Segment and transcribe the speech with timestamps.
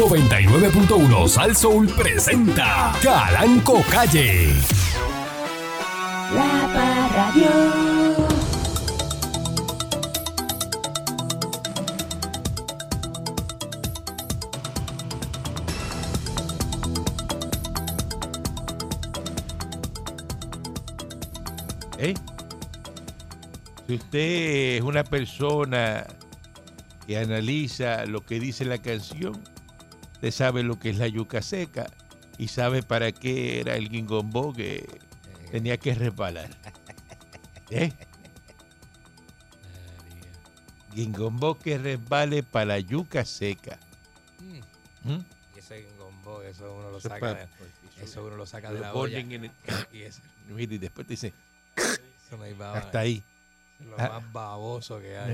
[0.00, 4.48] 99.1 Sal Soul presenta Calanco Calle.
[6.34, 7.50] La Parradio.
[21.98, 22.14] ¿Eh?
[23.86, 26.06] Si usted es una persona
[27.06, 29.38] que analiza lo que dice la canción,
[30.20, 31.86] usted sabe lo que es la yuca seca
[32.36, 34.86] y sabe para qué era el guingombó que
[35.50, 36.50] tenía que resbalar.
[37.70, 37.90] ¿Eh?
[40.94, 43.78] Guingombó que resbale para la yuca seca.
[45.04, 45.20] ¿Mm?
[45.56, 47.48] Y ese gombo, eso uno lo saca, de,
[48.02, 49.18] eso uno lo saca de la olla.
[49.18, 49.50] el-
[50.58, 51.32] Y después te dice,
[51.76, 53.22] eso no baba- hasta ahí.
[53.80, 54.08] es lo Ah.
[54.20, 55.32] más baboso que hay.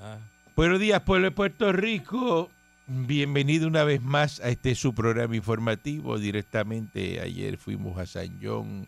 [0.00, 0.18] Ah,
[0.56, 2.50] Buenos días, pueblo de Puerto Rico.
[2.86, 6.18] Bienvenido una vez más a este su programa informativo.
[6.18, 8.86] Directamente ayer fuimos a San John,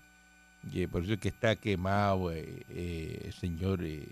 [0.70, 4.08] y por eso es que está quemado eh, eh, señor eh,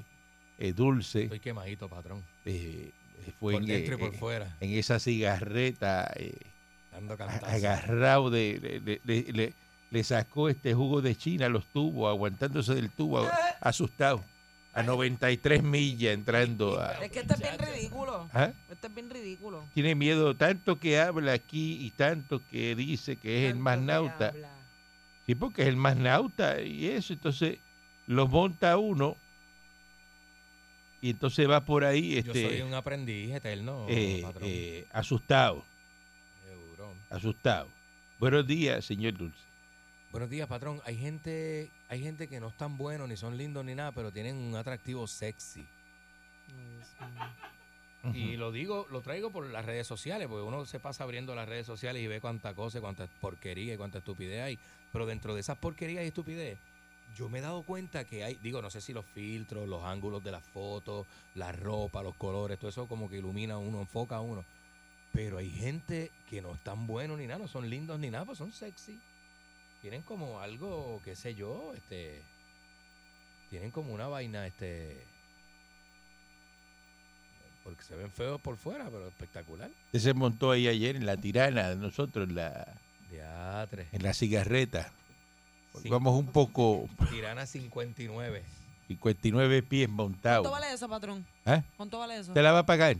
[0.58, 1.24] eh, Dulce.
[1.24, 2.24] estoy quemadito, patrón.
[2.44, 2.90] eh,
[3.38, 6.34] fue Por en, dentro y por fuera, en esa cigarreta, eh,
[7.42, 8.58] agarrado de...
[8.60, 9.52] le- le- le- le-
[9.90, 13.28] le sacó este jugo de China, los tubos, aguantándose del tubo,
[13.60, 14.24] asustado.
[14.74, 16.92] A 93 millas entrando a...
[17.04, 18.28] Es que este es bien ridículo.
[18.32, 18.52] ¿Ah?
[18.70, 19.64] Este es bien ridículo.
[19.72, 23.92] tiene miedo tanto que habla aquí y tanto que dice que es el más Tanto
[23.92, 24.28] nauta.
[24.30, 24.48] habla.
[25.26, 27.12] Sí, porque es el más nauta y eso.
[27.12, 27.58] Entonces
[28.08, 29.16] los monta uno
[31.00, 34.42] y entonces va por ahí Yo soy este, un aprendiz eterno, eh, patrón.
[34.50, 35.64] eh, asustado,
[36.46, 36.94] Seguro.
[37.10, 37.68] asustado.
[38.18, 39.43] Buenos días, señor Dulce.
[40.14, 40.80] Buenos días, patrón.
[40.84, 44.12] Hay gente, hay gente que no es tan buenos, ni son lindos, ni nada, pero
[44.12, 45.66] tienen un atractivo sexy.
[48.12, 51.48] Y lo digo, lo traigo por las redes sociales, porque uno se pasa abriendo las
[51.48, 54.58] redes sociales y ve cuánta cosa, cuánta porquería y cuánta estupidez hay.
[54.92, 56.60] Pero dentro de esas porquerías y estupidez,
[57.16, 60.22] yo me he dado cuenta que hay, digo, no sé si los filtros, los ángulos
[60.22, 64.14] de las fotos, la ropa, los colores, todo eso como que ilumina a uno, enfoca
[64.14, 64.44] a uno.
[65.12, 68.26] Pero hay gente que no es tan bueno ni nada, no son lindos ni nada,
[68.26, 68.96] pues son sexy.
[69.84, 72.22] Tienen como algo, qué sé yo, este.
[73.50, 74.96] Tienen como una vaina, este.
[77.62, 79.70] Porque se ven feos por fuera, pero espectacular.
[79.88, 82.66] Usted se montó ahí ayer en la tirana de nosotros, en la,
[83.10, 83.86] Teatre.
[83.92, 84.90] en la cigarreta.
[85.90, 88.42] Vamos un poco, Tirana 59.
[88.88, 90.50] 59 pies ¿Cuánto montados.
[90.50, 91.26] vale eso, patrón?
[91.44, 91.62] ¿Ah?
[91.76, 92.32] ¿Cuánto vale eso?
[92.32, 92.96] ¿Te la va a pagar?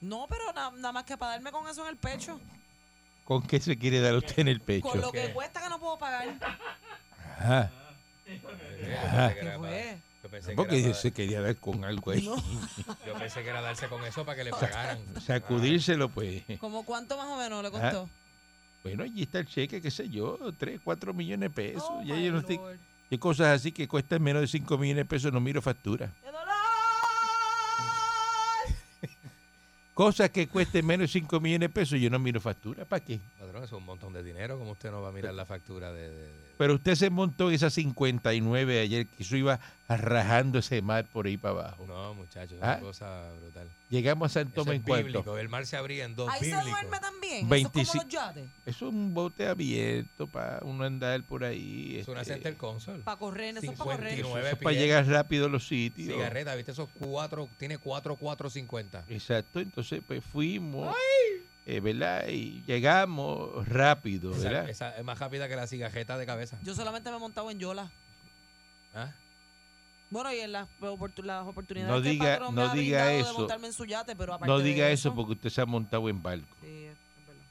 [0.00, 2.38] No, pero na- nada más que para darme con eso en el pecho.
[3.30, 4.88] ¿Con qué se quiere dar usted en el pecho?
[4.88, 6.26] Con lo que cuesta que no puedo pagar.
[7.38, 7.70] Ajá.
[9.04, 9.34] Ajá.
[9.34, 9.98] ¿Qué fue?
[10.24, 12.26] Yo pensé, que era, se quería dar con algo ahí.
[12.26, 12.34] No.
[13.06, 14.98] yo pensé que era darse con eso para que le pagaran.
[15.24, 16.42] Sacudírselo, pues.
[16.58, 18.10] ¿Cómo cuánto más o menos le Ah, costó?
[18.82, 21.84] Bueno, allí está el cheque, qué sé yo, 3, 4 millones de pesos.
[21.88, 22.56] Oh, ya my yo no estoy.
[22.56, 22.78] Lord.
[23.12, 26.12] Hay cosas así que cuestan menos de 5 millones de pesos, no miro factura.
[26.20, 26.32] ¡Qué
[29.94, 32.84] Cosas que cuesten menos de 5 millones de pesos, yo no miro factura.
[32.84, 33.20] ¿Para qué?
[33.38, 34.58] Patrón, eso es un montón de dinero.
[34.58, 36.08] como usted no va a mirar la factura de.?
[36.10, 40.82] de- de- Pero usted se montó en esa 59 ayer, que eso iba rajando ese
[40.82, 41.86] mar por ahí para abajo.
[41.86, 42.72] No, muchachos, es Ah.
[42.72, 43.66] una cosa brutal.
[43.88, 45.38] Llegamos a San es en cuarto.
[45.38, 46.28] El mar se abría en dos.
[46.30, 47.36] Ahí se duerme también.
[47.36, 47.92] Eso es 25.
[47.92, 48.44] como los yates.
[48.66, 51.96] Eso es un bote abierto para uno andar por ahí.
[51.98, 53.04] Es una este, center console.
[53.04, 54.16] Para correr, eso es para correr.
[54.16, 56.14] 59 eso es para llegar rápido a los sitios.
[56.14, 56.72] Cigarreta, ¿viste?
[56.72, 59.02] Esos cuatro, tiene cuatro, cuatro, cincuenta.
[59.08, 60.94] Exacto, entonces pues fuimos,
[61.70, 62.26] eh, ¿verdad?
[62.28, 64.68] Y llegamos rápido, Esa, ¿verdad?
[64.70, 66.58] esa es más rápida que la cigarreta de cabeza.
[66.62, 67.90] Yo solamente me he montado en Yola.
[68.94, 69.12] ¿Ah?
[70.10, 73.12] Bueno, y en las, las oportunidades No que el diga- patrón no me ha diga
[73.12, 73.32] eso.
[73.32, 75.66] de montarme en su yate, pero aparte No de diga eso porque usted se ha
[75.66, 76.56] montado en barco.
[76.60, 76.96] Sí, es
[77.28, 77.42] verdad.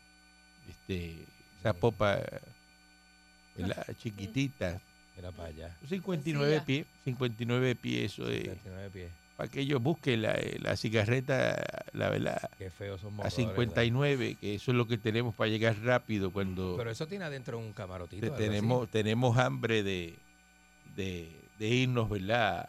[0.67, 1.25] Este,
[1.59, 2.19] esa popa,
[3.55, 3.87] ¿verdad?
[3.97, 4.81] Chiquitita.
[5.15, 5.77] Mira para allá.
[5.87, 6.65] 59 Sencilla.
[6.65, 8.41] pies, 59 pies, eso es.
[8.43, 9.11] 59 pies.
[9.39, 11.63] Para que ellos busquen la, eh, la cigarreta,
[11.93, 13.35] la verdad, Qué feos son a motores.
[13.35, 17.57] 59, que eso es lo que tenemos para llegar rápido cuando Pero eso tiene adentro
[17.57, 18.33] un camarotito.
[18.33, 18.35] así.
[18.35, 20.19] tenemos, tenemos hambre de,
[20.97, 22.67] de, de irnos, ¿verdad?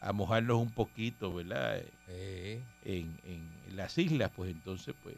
[0.00, 1.82] A mojarnos un poquito, ¿verdad?
[2.06, 2.62] Sí.
[2.86, 5.16] En, en las islas, pues entonces, pues,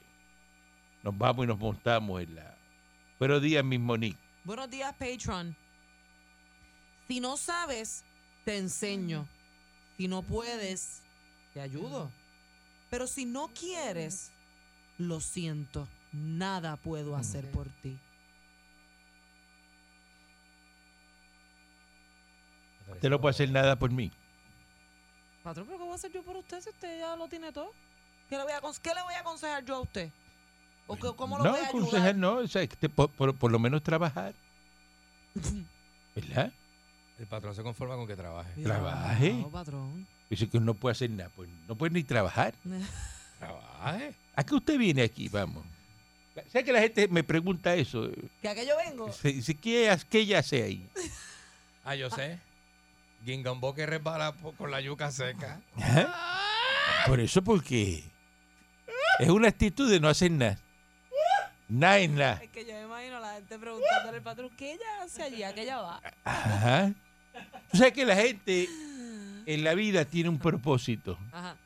[1.05, 2.57] nos vamos y nos montamos en la...
[3.21, 4.19] Buenos días, mis Monique.
[4.43, 5.55] Buenos días, Patron.
[7.07, 8.05] Si no sabes,
[8.45, 9.29] te enseño.
[9.99, 11.03] Si no puedes,
[11.53, 12.11] te ayudo.
[12.89, 14.31] Pero si no quieres,
[14.97, 15.87] lo siento.
[16.13, 17.99] Nada puedo hacer por ti.
[22.93, 24.11] Usted no puede hacer nada por mí.
[25.43, 27.73] Patrón, ¿pero qué voy a hacer yo por usted si usted ya lo tiene todo?
[28.31, 30.11] ¿Qué le voy a, qué le voy a aconsejar yo a usted?
[30.87, 32.17] ¿O que- cómo lo no, voy a aconsejar ayudar?
[32.17, 34.33] no, o sea, por, por- por lo menos trabajar.
[36.15, 36.53] ¿Verdad?
[37.19, 38.63] El patrón se conforma con que trabaje.
[38.63, 39.33] Trabaje.
[39.35, 40.07] No, patrón.
[40.31, 42.55] Dice que no puede hacer nada, pues no puede ni trabajar.
[43.39, 44.15] Trabaje.
[44.35, 45.29] ¿A qué usted viene aquí?
[45.29, 45.65] Vamos.
[46.53, 48.09] ¿Sabes que la gente me pregunta eso?
[48.41, 49.07] ¿Que a qué yo vengo?
[49.07, 50.89] Dice, dice, ¿qué, ¿qué ella hace ahí?
[51.85, 52.39] Ah, yo sé.
[53.25, 55.59] Gingambó que resbala po- con la yuca seca.
[55.75, 56.15] Ajá.
[57.07, 58.05] Por eso, porque
[59.19, 60.59] es una actitud de no hacer nada.
[61.67, 62.41] Nada es nada.
[62.43, 65.43] Es que yo me imagino a la gente preguntándole al patrón, ¿qué ella hace allí?
[65.43, 66.03] ¿A qué ella va?
[66.25, 66.93] Ajá.
[67.71, 68.69] Tú sabes que la gente
[69.47, 71.19] en la vida tiene un propósito.
[71.33, 71.57] Ajá.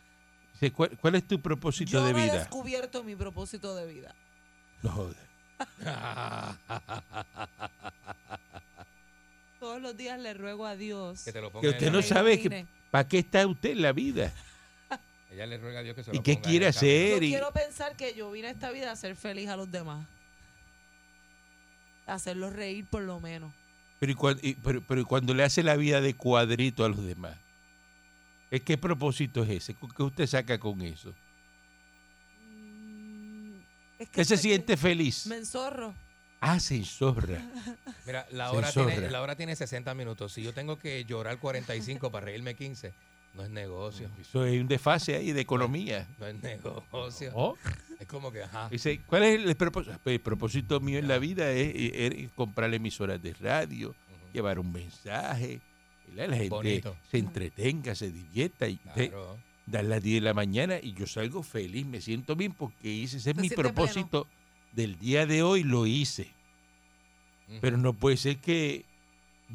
[0.55, 2.35] Dice, ¿cuál, cuál es tu propósito Yo de no he vida?
[2.39, 4.15] descubierto mi propósito de vida.
[4.83, 5.17] No jodas.
[9.61, 11.23] Todos los días le ruego a Dios.
[11.25, 12.67] Que te lo ponga Que usted no sabe ilumine.
[12.91, 14.33] ¿para qué está usted en la vida.
[15.31, 17.21] Ella le ruega a Dios que se ¿Y lo qué ponga en quiere hacer?
[17.21, 19.71] Yo y- quiero pensar que yo vine a esta vida a hacer feliz a los
[19.71, 20.05] demás.
[22.07, 23.53] A hacerlos reír por lo menos.
[24.03, 26.89] Pero, y cuan- y- pero- pero y cuando le hace la vida de cuadrito a
[26.89, 27.37] los demás,
[28.51, 29.77] ¿es ¿qué propósito es ese?
[29.97, 31.15] ¿Qué usted saca con eso?
[32.51, 33.53] Mm,
[34.01, 35.27] es ¿Qué se que siente feliz?
[35.29, 35.95] Me enzorro.
[36.41, 37.39] Ah, se enzorra.
[38.05, 40.33] Mira, la Se hora, tiene, la hora tiene 60 minutos.
[40.33, 42.93] Si yo tengo que llorar 45 para reírme 15,
[43.35, 44.11] no es negocio.
[44.21, 46.07] Eso es un desfase ahí de economía.
[46.19, 47.31] No es negocio.
[47.35, 47.57] Oh.
[47.99, 48.69] Es como que, ajá.
[48.69, 49.99] Dice, ¿cuál es el propósito?
[50.03, 53.95] Pues, el propósito mío en la vida es, es- es comprar emisoras de radio,
[54.33, 55.61] llevar un mensaje,
[56.09, 56.29] ¿verdad?
[56.31, 56.97] la gente Bonito.
[57.11, 59.37] se entretenga, se divierta y Claro.
[59.67, 63.19] dan las 10 de la mañana y yo salgo feliz, me siento bien porque hice,
[63.19, 64.27] ese es mi propósito
[64.73, 66.29] del día de hoy, lo hice.
[67.61, 68.85] Pero no puede ser que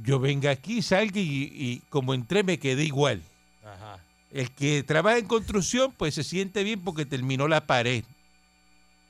[0.04, 3.22] yo venga aquí, salga y, y como entré me quedé igual.
[3.74, 4.00] Ajá.
[4.32, 8.04] El que trabaja en construcción, pues se siente bien porque terminó la pared.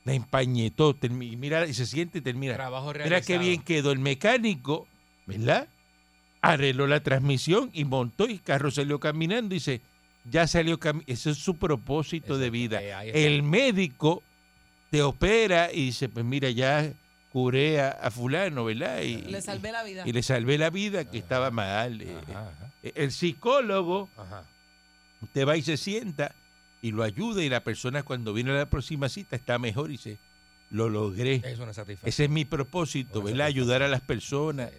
[0.04, 2.54] La empañetó, termi- y mira, y se siente y termina.
[2.54, 4.86] Trabajo Mira qué bien quedó el mecánico,
[5.26, 5.68] ¿verdad?
[6.40, 9.80] Arregló la transmisión y montó y el carro salió caminando y dice,
[10.30, 11.12] ya salió caminando.
[11.12, 12.80] Ese es su propósito de vida.
[12.82, 13.26] eh.
[13.26, 14.22] El médico
[14.90, 16.90] te opera y dice, pues mira, ya
[17.32, 19.02] curé a, a fulano, ¿verdad?
[19.02, 20.02] Y, Le salvé la vida.
[20.06, 22.00] y le salvé la vida que estaba mal.
[22.02, 24.44] eh, Ajá, ajá, eh, El psicólogo ajá.
[25.20, 26.34] Usted va y se sienta
[26.80, 29.92] y lo ayuda y la persona cuando viene a la próxima cita está mejor y
[29.94, 30.18] dice,
[30.70, 31.42] lo logré.
[31.44, 32.08] Es una satisfacción.
[32.08, 33.46] Ese es mi propósito, Una ¿verdad?
[33.46, 34.70] Ayudar a las personas.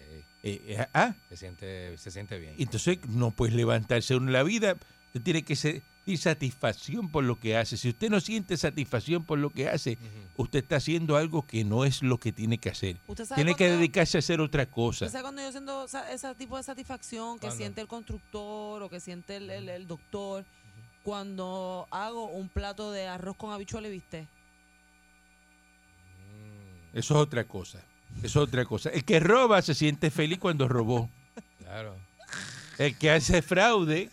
[0.42, 2.54] Eh, eh, ah, se, siente, se siente bien.
[2.56, 4.76] y entonces no puedes levantarse uno en la vida.
[5.08, 5.56] Usted tiene que
[6.16, 7.76] sentir satisfacción por lo que hace.
[7.76, 9.98] Si usted no siente satisfacción por lo que hace,
[10.36, 12.96] usted está haciendo algo que no es lo que tiene que hacer.
[13.06, 15.06] ¿Usted sabe Tiene que dedicarse a hacer otra cosa.
[15.06, 19.00] ¿Usted sabe cuando yo siento ese tipo de satisfacción que siente el constructor o que
[19.00, 20.44] siente el, el- el doctor
[21.02, 24.24] cuando hago un plato de arroz con habichuela y bistec?
[24.24, 24.28] Mm,
[26.98, 27.78] Eso es otra cosa.
[28.22, 28.90] Eso es otra cosa.
[28.90, 31.08] El que roba se siente feliz cuando robó.
[31.58, 31.96] claro.
[32.78, 34.08] El que hace fraude,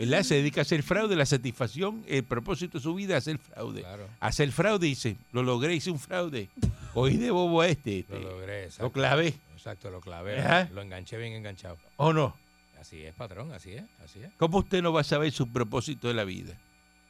[0.00, 0.22] ¿verdad?
[0.22, 3.82] Se dedica a hacer fraude, la satisfacción, el propósito de su vida es hacer fraude.
[3.82, 4.08] Claro.
[4.20, 6.48] Hacer fraude dice, lo logré, hice un fraude.
[6.94, 8.64] Hoy de bobo a este, este, Lo logré.
[8.64, 8.84] Exacto.
[8.84, 10.40] lo clavé, Exacto, lo clavé.
[10.40, 10.68] Ajá.
[10.72, 11.76] Lo enganché bien enganchado.
[11.96, 12.34] ¿o no?
[12.80, 14.30] Así es, patrón, así es, así es.
[14.38, 16.54] ¿Cómo usted no va a saber su propósito de la vida?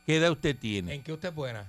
[0.05, 0.95] ¿Qué edad usted tiene?
[0.95, 1.65] ¿En qué usted es buena?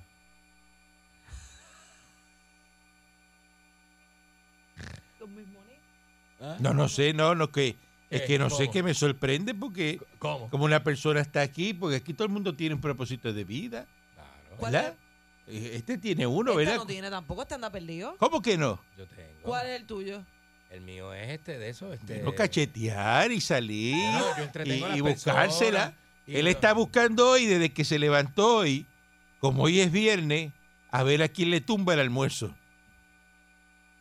[6.42, 6.58] ¿Ah?
[6.60, 7.76] No, no sé, no, no, que
[8.12, 8.28] es ¿Qué?
[8.28, 10.50] que no sé que me sorprende porque ¿Cómo?
[10.50, 13.88] como una persona está aquí, porque aquí todo el mundo tiene un propósito de vida,
[14.14, 14.58] Claro.
[14.58, 14.96] ¿Cuál ¿verdad?
[15.48, 16.76] Eh, Este tiene uno, Este ¿verdad?
[16.78, 18.16] no tiene tampoco, este anda perdido.
[18.20, 18.80] ¿Cómo que no?
[18.98, 19.42] Yo tengo.
[19.42, 20.24] ¿Cuál es el tuyo?
[20.70, 21.92] El mío es este de eso.
[21.92, 25.80] Este, No cachetear y salir No, yo y, entretengo a las y buscársela.
[25.80, 25.94] personas
[26.28, 28.86] y Él está buscando hoy, desde que se levantó hoy,
[29.40, 30.54] como hoy es viernes,
[30.92, 32.56] a ver a quién le tumba el almuerzo.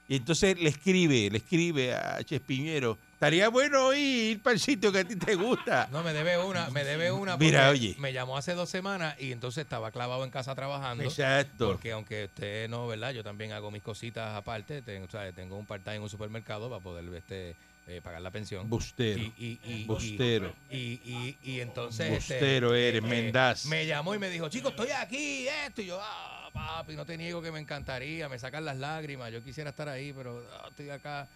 [0.09, 5.00] Y entonces le escribe, le escribe a Chespiñero, estaría bueno ir para el sitio que
[5.00, 5.91] a ti te gusta.
[5.93, 7.37] No, me debe una, me debe una.
[7.37, 7.95] Mira, oye.
[7.99, 11.05] Me llamó hace dos semanas y entonces estaba clavado en casa trabajando.
[11.05, 11.69] Exacto.
[11.69, 13.11] Porque aunque usted no, ¿verdad?
[13.12, 14.81] Yo también hago mis cositas aparte.
[14.81, 17.55] Tengo, o sea, tengo un part-time en un supermercado para poder este,
[17.89, 18.71] eh, pagar la pensión.
[18.71, 19.21] Bustero.
[19.21, 20.55] Y, y, y, Bustero.
[20.71, 22.12] Y, entonces.
[22.12, 23.67] este, Bustero eres, Mendaz.
[23.67, 25.83] Me llamó y me dijo, chicos, estoy aquí, esto.
[25.83, 28.31] Y yo, ah, papi, no te niego que me encantaría.
[28.31, 29.31] Me sacan las lágrimas.
[29.31, 31.29] Yo quisiera estar ahí, pero ah, estoy acá.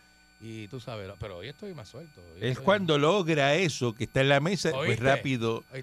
[0.47, 2.21] Y tú sabes, pero hoy estoy más suelto.
[2.21, 5.03] hoy Es estoy- cuando logra eso que está en la mesa, pues ¿Oíste?
[5.03, 5.83] rápido Hoy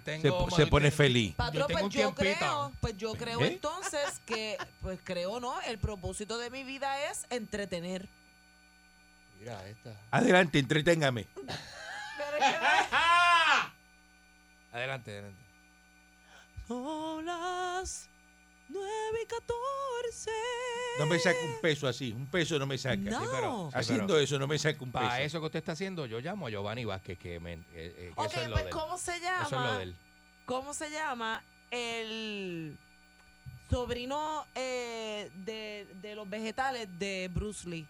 [0.55, 1.33] se, pone feliz.
[1.33, 3.47] Patrón, tengo pues un yo creo, pues yo creo ¿Eh?
[3.53, 5.59] entonces que, pues creo, ¿no?
[5.61, 8.07] El propósito de mi vida es entretener.
[9.39, 9.99] Mira esta.
[10.11, 11.25] Adelante, entreténgame.
[14.71, 15.41] Adelante, adelante.
[16.67, 18.10] Son las
[18.71, 20.31] 9 y 14.
[20.99, 22.95] No me saca un peso así, un peso no me saca.
[22.97, 23.19] No.
[23.21, 25.03] Sí, pero- sí, Haciendo pero eso no me saca un peso.
[25.03, 28.11] Para eso que usted está haciendo, yo llamo a Giovanni Vázquez, que, me, eh, eh,
[28.15, 28.75] que Ok, eso es lo pues de él.
[28.75, 29.77] ¿cómo se Eso es lo llama?
[29.77, 29.95] de él.
[30.45, 32.77] ¿Cómo se llama el
[33.69, 37.87] sobrino eh, de, de los vegetales de Bruce Lee?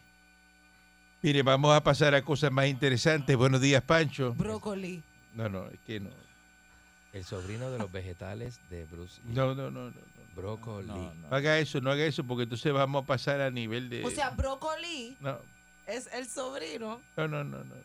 [1.23, 3.35] Mire, vamos a pasar a cosas más interesantes.
[3.35, 4.33] Buenos días, Pancho.
[4.33, 5.03] Brócoli.
[5.33, 6.09] No, no, es que no.
[7.13, 9.33] El sobrino de los vegetales de Bruce Lee.
[9.33, 10.20] No, no, no, no.
[10.35, 10.88] Brócoli.
[10.88, 14.03] No haga eso, no haga eso, porque entonces vamos a pasar a nivel de.
[14.05, 15.39] O sea, Brócoli no,
[15.88, 17.63] es el sobrino no, no, no.
[17.63, 17.75] no.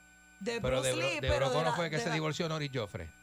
[0.41, 2.49] de Pero Bruce de, Lee, de pero de la- fue que de se la- divorció
[2.49, 3.11] Nori Joffre.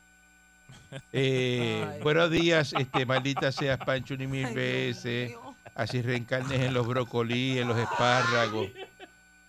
[1.11, 5.33] Eh, buenos días, este, maldita seas, Pancho, ni mil Ay, veces.
[5.75, 8.67] Así reencarnes en los brócolis, en los espárragos.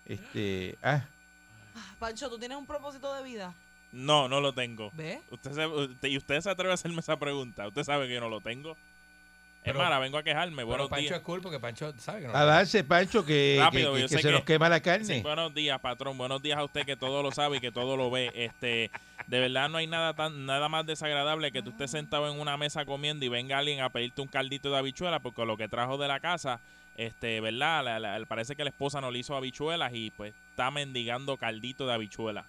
[0.07, 1.03] Este, ah,
[1.99, 3.55] Pancho, ¿tú tienes un propósito de vida?
[3.91, 4.91] No, no lo tengo.
[4.93, 5.21] ¿Ves?
[5.31, 7.67] Usted se- usted- y usted se atreve a hacerme esa pregunta.
[7.69, 8.77] Usted sabe que yo no lo tengo.
[9.65, 10.57] Pero- es mala, vengo a quejarme.
[10.63, 11.17] Bueno, Buenos Pancho días.
[11.17, 14.45] es cool porque Pancho sabe que no avance, Pancho, que, Rápido, que- se que- nos
[14.45, 15.23] quema la Sí, carne.
[15.23, 16.19] buenos días, patrón.
[16.19, 18.31] Buenos días a usted que todo lo sabe y que todo lo ve.
[18.35, 18.91] Este,
[19.27, 22.57] de verdad no hay nada tan nada más desagradable que tú estés sentado en una
[22.59, 25.97] mesa comiendo y venga alguien a pedirte un caldito de habichuela porque lo que trajo
[25.97, 26.61] de la casa,
[26.97, 30.71] este, verdad, La- la- parece que la esposa no le hizo habichuelas y pues está
[30.71, 32.45] mendigando caldito de habichuela.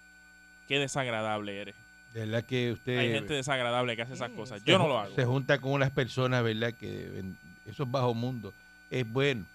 [0.67, 1.75] Qué desagradable eres.
[2.15, 4.63] De verdad que usted Hay gente desagradable que hace esas cosas.
[4.63, 5.13] Yo no lo hago.
[5.13, 6.73] Se junta con unas personas, ¿verdad?
[6.73, 8.53] Que ven- eso es bajo mundo.
[8.89, 9.45] Es bueno.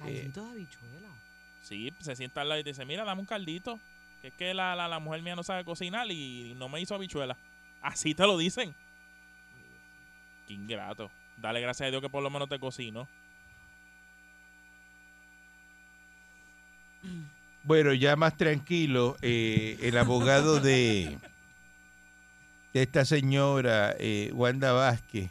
[0.00, 1.08] Eh, Caldito de habichuela.
[1.62, 3.78] Sí, se sienta al lado y te dice, mira, dame un caldito.
[4.20, 6.96] Que es que la, la, la mujer mía no sabe cocinar y no me hizo
[6.96, 7.36] habichuela.
[7.80, 8.74] Así te lo dicen.
[10.48, 11.12] Qué ingrato.
[11.36, 13.06] Dale gracias a Dios que por lo menos te cocino.
[17.62, 21.18] Bueno, ya más tranquilo, eh, el abogado de,
[22.74, 25.30] de esta señora, eh, Wanda Vázquez,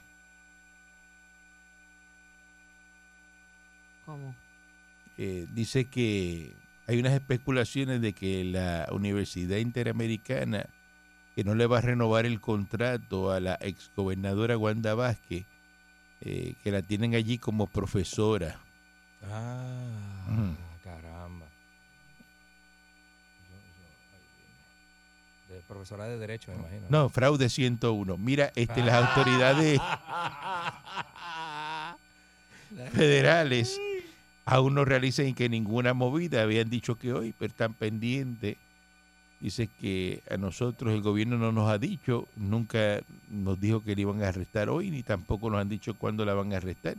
[4.06, 4.34] ¿Cómo?
[5.18, 6.56] eh, dice que
[6.88, 10.68] hay unas especulaciones de que la Universidad Interamericana,
[11.36, 15.46] que no le va a renovar el contrato a la exgobernadora Wanda Vázquez,
[16.22, 18.60] eh, que la tienen allí como profesora.
[19.26, 20.54] Ah.
[20.84, 21.46] caramba.
[23.50, 26.86] Yo- yo- ay, de profesora de Derecho, me imagino.
[26.90, 28.18] No, fraude 101.
[28.18, 29.82] Mira, este, las autoridades
[32.92, 33.80] federales
[34.46, 36.44] aún no realizan que ninguna movida.
[36.44, 38.58] Habían dicho que hoy, pero están pendientes.
[39.40, 44.04] Dice que a nosotros el gobierno no nos ha dicho, nunca nos dijo que le
[44.04, 46.96] iban a arrestar hoy, ni tampoco nos han dicho cuándo la van a arrestar,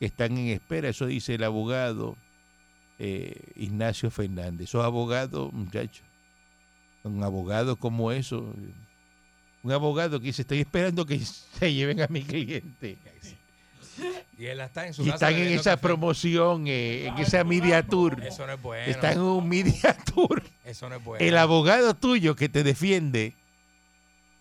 [0.00, 0.88] están en espera.
[0.88, 2.16] Eso dice el abogado
[2.98, 4.70] eh, Ignacio Fernández.
[4.70, 6.06] Esos abogados, muchachos,
[7.04, 8.54] un abogado como eso,
[9.62, 12.96] un abogado que dice, estoy esperando que se lleven a mi cliente.
[14.38, 15.82] Y él está en su Y casa están en esa café.
[15.82, 18.20] promoción, eh, en esa media tour.
[18.24, 18.86] Eso no es bueno.
[18.90, 20.42] Están en un media tour.
[20.64, 21.24] Eso no es bueno.
[21.24, 23.34] El abogado tuyo que te defiende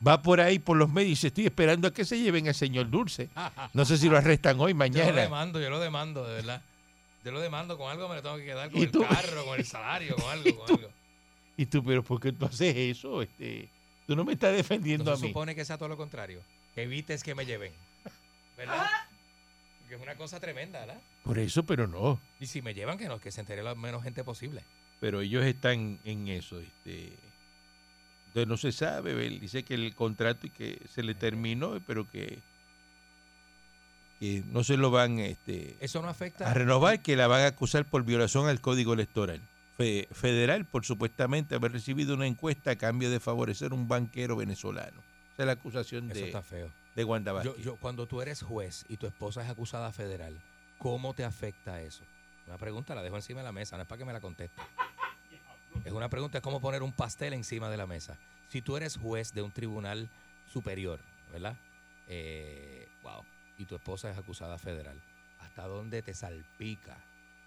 [0.06, 2.56] va por ahí por los medios y dice, estoy esperando a que se lleven al
[2.56, 3.30] señor Dulce.
[3.74, 5.12] No sé si lo arrestan hoy, Yo lo mañana.
[5.22, 6.62] demando, yo lo demando, de verdad.
[7.24, 9.60] Yo lo demando con algo, me lo tengo que quedar con ¿Y el carro, con
[9.60, 10.90] el salario, con algo, con algo.
[11.58, 13.22] Y tú, pero ¿por qué tú haces eso?
[13.22, 13.70] Este,
[14.08, 15.28] tú no me estás defendiendo a se mí.
[15.30, 16.42] supone que sea todo lo contrario.
[16.76, 17.72] Que evites que me lleven.
[18.58, 18.86] ¿Verdad?
[19.82, 21.02] Porque es una cosa tremenda, ¿verdad?
[21.24, 22.20] Por eso, pero no.
[22.40, 24.64] Y si me llevan, que, no, que se entere la menos gente posible.
[25.00, 26.60] Pero ellos están en eso.
[26.60, 27.12] Este,
[28.28, 29.14] entonces no se sabe.
[29.30, 32.40] Dice que el contrato y que se le terminó, pero que,
[34.20, 36.50] que no se lo van este, Eso no afecta.
[36.50, 39.42] a renovar, que la van a acusar por violación al código electoral
[39.82, 45.02] fe- federal por supuestamente haber recibido una encuesta a cambio de favorecer un banquero venezolano.
[45.34, 46.70] Esa es la acusación Eso de, está feo.
[46.96, 47.66] de Wanda Yo, Vázquez.
[47.66, 50.40] yo, cuando tú eres juez y tu esposa es acusada federal,
[50.78, 52.04] ¿cómo te afecta eso?
[52.48, 54.62] Una pregunta, la dejo encima de la mesa, no es para que me la conteste.
[55.86, 58.18] Es una pregunta, es como poner un pastel encima de la mesa.
[58.50, 60.10] Si tú eres juez de un tribunal
[60.52, 61.00] superior,
[61.32, 61.56] ¿verdad?
[62.08, 63.24] Eh, wow.
[63.58, 65.00] Y tu esposa es acusada federal.
[65.40, 66.98] ¿Hasta dónde te salpica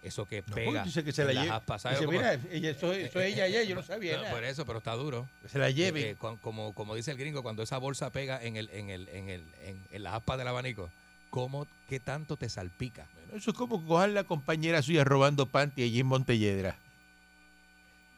[0.04, 0.84] eso que No, pega?
[0.84, 1.60] dice que se la lleve.
[1.90, 4.78] Dice, mira, ella, eso, eso es ella, ella, yo no sabía No, por eso, pero
[4.78, 5.28] está duro.
[5.50, 6.10] Se la Eh, lleve.
[6.10, 9.08] eh, cu- como, como dice el gringo, cuando esa bolsa pega en el, en el,
[9.08, 10.90] en el, en, en las aspas del abanico,
[11.30, 13.06] ¿cómo, qué tanto te salpica?
[13.14, 16.76] Bueno, eso es como coger la compañera suya robando panty allí en Montelledra.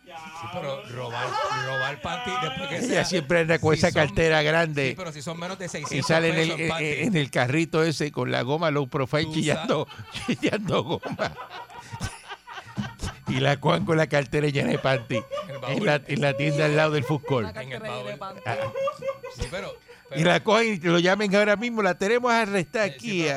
[0.07, 1.28] Sí, pero robar,
[1.66, 4.95] robar panty después que Ella sea- siempre anda con si esa son- cartera Sí, grande
[4.97, 8.12] pero si son menos de 600 y sale en el, en- en el carrito ese
[8.12, 9.88] con la goma low profile chillando,
[10.26, 11.35] chillando goma.
[13.28, 15.21] Y la Juan con la cartera llena de panty
[15.68, 17.04] en la, en la tienda al lado del.
[17.09, 18.18] Una En el cartera de baúl.
[18.18, 18.40] panty.
[19.37, 19.75] Sí, pero,
[20.14, 23.23] Y la cogen y te lo llamen ahora mismo, la tenemos arrestada sí, aquí.
[23.25, 23.37] pero-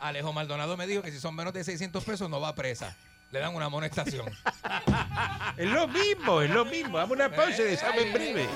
[0.00, 2.94] a- Alejo Maldonado me dijo que si son menos de 600 pesos no va presa.
[3.32, 4.26] Le dan una amonestación.
[5.56, 6.98] Es lo mismo, es lo mismo.
[6.98, 8.46] Dame una pausa y desame en breve.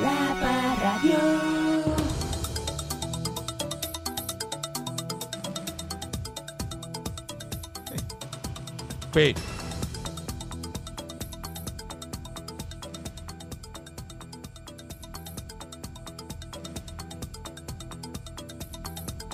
[0.00, 1.57] La Parradio.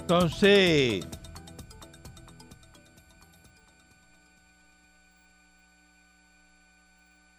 [0.00, 1.07] Entonces,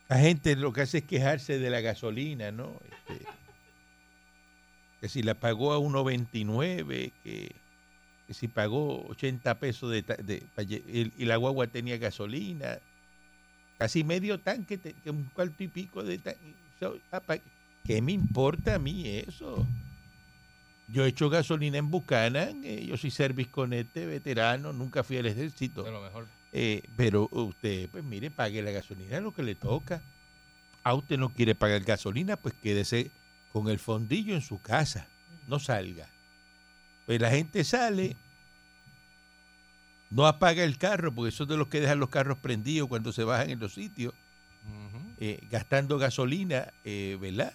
[0.10, 2.80] la gente lo que hace es quejarse de la gasolina, ¿no?
[3.08, 3.26] Este,
[5.00, 7.56] que si la pagó a 1.29, que, que
[8.34, 12.80] si pagó 80 pesos de, de- lle- y, la guagua tenía gasolina,
[13.78, 16.56] casi medio tanque, un cuarto y pico de tanque.
[17.84, 19.66] ¿Qué me importa a mí eso?
[20.88, 25.26] Yo he hecho gasolina en Buchanan, eh, yo soy service conete, veterano, nunca fui al
[25.26, 25.84] ejército.
[25.84, 26.28] De lo mejor.
[26.52, 30.02] Eh, pero usted, pues mire, pague la gasolina, lo que le toca.
[30.84, 33.10] A usted no quiere pagar gasolina, pues quédese
[33.52, 35.08] con el fondillo en su casa,
[35.48, 36.08] no salga.
[37.06, 38.16] Pues la gente sale,
[40.10, 43.24] no apaga el carro, porque son de los que dejan los carros prendidos cuando se
[43.24, 44.14] bajan en los sitios,
[45.20, 47.54] eh, gastando gasolina, eh, ¿verdad?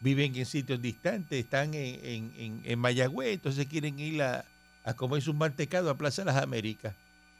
[0.00, 4.44] Viven en sitios distantes, están en, en, en, en Mayagüez, entonces quieren ir a,
[4.84, 6.94] a comerse un mantecado a Plaza Las Américas.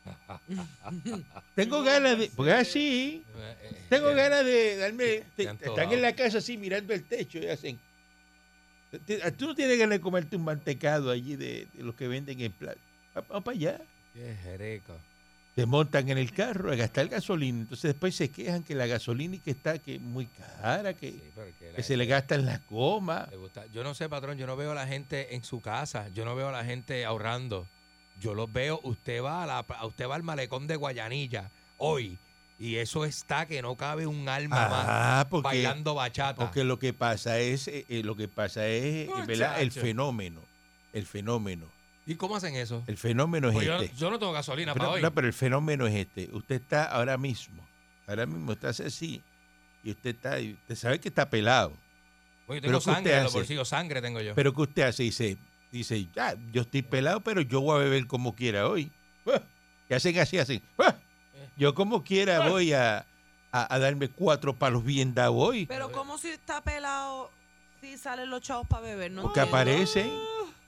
[1.55, 6.15] Tengo ganas de, porque así, Eh, eh, tengo ganas de darme, Te- están en la
[6.15, 7.79] casa así mirando el techo y hacen,
[9.37, 12.53] tú no tienes ganas de comerte un mantecado allí de, de los que venden en
[12.53, 12.79] plaza.
[13.15, 13.81] Vamos para allá.
[14.15, 14.95] Qué jereco.
[15.55, 19.35] Se montan en el carro a gastar gasolina, entonces después se quejan que la gasolina
[19.35, 20.27] y que está que muy
[20.61, 21.21] cara, que, Sí,
[21.75, 23.29] que se le gastan las gomas.
[23.75, 26.37] Yo no sé, patrón, yo no veo a la gente en su casa, yo no
[26.37, 27.67] veo a la gente ahorrando.
[28.21, 32.19] Yo los veo, usted va a la, usted va al malecón de Guayanilla hoy
[32.59, 36.45] y eso está que no cabe un alma más Ah, porque, bailando bachata.
[36.45, 39.61] porque lo que pasa es, eh, eh, lo que pasa es, eh, ¿verdad?
[39.61, 40.43] El fenómeno,
[40.93, 41.67] el fenómeno,
[42.07, 42.83] ¿Y cómo hacen eso?
[42.87, 43.97] el fenómeno es Pues este.
[43.97, 45.03] yo no tengo gasolina Pero, para hoy.
[45.03, 46.29] no, pero el fenómeno es este.
[46.33, 47.67] Usted está ahora mismo,
[48.07, 49.23] ahora mismo está así
[49.85, 51.73] y usted está, y usted sabe que está pelado.
[52.47, 54.35] Oye, tengo ¿qué usted sangre en los bolsillos, sangre tengo yo.
[54.35, 55.03] Pero ¿qué usted hace?
[55.05, 55.37] Dice,
[55.71, 58.91] dice, ya, yo estoy pelado, pero yo voy a beber como quiera hoy.
[59.27, 59.43] Ah,
[59.91, 60.63] Y hacen así, hacen.
[60.79, 60.97] ah,
[61.59, 63.05] Yo como quiera voy a,
[63.53, 65.67] a- a darme cuatro palos bien dados hoy.
[65.67, 67.31] Pero como si está pelado,
[67.81, 69.23] si salen los chavos para beber, ¿no?
[69.23, 69.57] Porque entiendo.
[69.57, 70.11] aparecen,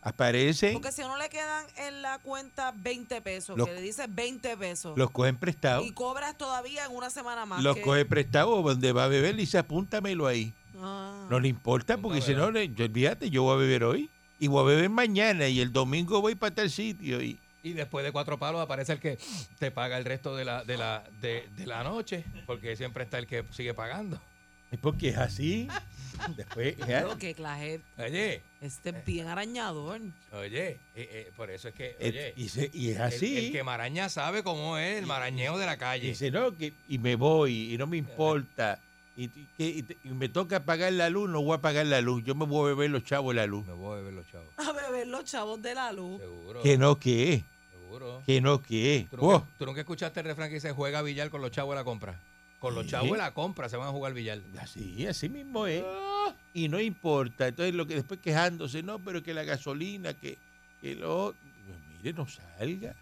[0.02, 3.82] aparecen, Porque si a uno le quedan en la cuenta 20 pesos, Los- que le
[3.82, 5.86] dice 20 pesos, los cogen prestados.
[5.86, 7.62] y cobras todavía en una semana más.
[7.62, 10.52] Los que- coge prestados donde va a beber y dice, apúntamelo ahí.
[10.82, 11.26] Ah.
[11.30, 14.46] No le importa porque si no, le- yo, olvídate, yo voy a beber hoy y
[14.48, 17.20] voy a beber mañana y el domingo voy para tal sitio.
[17.22, 19.18] Y, Y después de cuatro palos aparece el que
[19.58, 23.18] te paga el resto de la, de la, de, de la noche, porque siempre está
[23.18, 24.20] el que sigue pagando.
[24.70, 25.68] es porque es así.
[26.36, 30.00] Después, Pero que clase, Oye, este es bien arañador.
[30.32, 33.38] oye, eh, eh, por eso es que, eh, oye, y, se- y es el- así.
[33.46, 36.06] El, que maraña sabe cómo es el marañeo de la Y calle.
[36.08, 38.78] dice, no, que, y me voy y no me importa.
[39.20, 41.84] Y, y que, y te- y me toca pagar la luz, no voy a pagar
[41.86, 42.22] la luz.
[42.24, 43.66] Yo me voy a beber los chavos de la luz.
[43.66, 44.48] Me voy a beber los chavos.
[44.56, 46.20] A beber los chavos de la luz.
[46.20, 46.62] Seguro.
[46.62, 47.44] Que no, que.
[47.70, 48.22] Seguro.
[48.24, 49.06] Que no, que.
[49.10, 51.74] ¿Tú Oh, nunca, tú nunca escuchaste el refrán que dice juega billar con los chavos
[51.74, 52.18] de la compra?
[52.60, 52.90] Con los Sí.
[52.92, 54.40] chavos de la compra se van a jugar billar.
[54.58, 55.84] así, así mismo es.
[56.54, 57.48] Y no importa.
[57.48, 60.38] Entonces, lo que después quejándose, no, pero que la gasolina, que,
[60.80, 61.34] que lo.
[61.66, 62.94] Pues mire, no salga.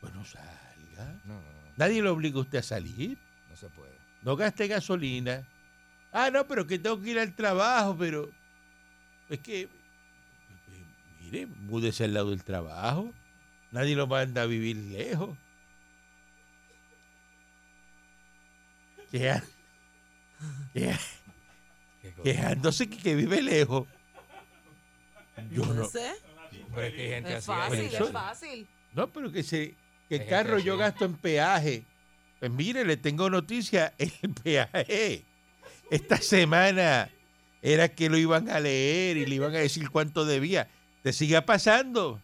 [0.00, 1.14] Pues no salga.
[1.24, 1.44] No, no, no,
[1.76, 3.16] Nadie lo obliga a usted a salir.
[3.50, 3.94] no se puede.
[4.24, 5.46] No gaste gasolina.
[6.12, 8.30] Ah, no, pero que tengo que ir al trabajo, pero
[9.28, 9.68] es que, eh,
[11.20, 13.12] mire, múdese al lado del trabajo.
[13.70, 15.36] Nadie lo manda a vivir lejos.
[19.10, 19.44] Queja-
[20.72, 20.98] queja-.
[22.22, 23.86] Quejándose que, que vive lejos.
[25.50, 25.84] Yo no.
[25.86, 26.12] sé.
[26.74, 27.52] Pero es que hay gente Es así.
[27.52, 27.58] hay
[27.88, 28.68] fácil, es fácil.
[28.92, 29.74] No, pero que se
[30.08, 31.84] que el carro yo gasto en peaje.
[32.44, 35.24] Pues mire, le tengo noticia, el peaje
[35.90, 37.08] esta semana
[37.62, 40.68] era que lo iban a leer y le iban a decir cuánto debía.
[41.02, 42.20] Te siga pasando.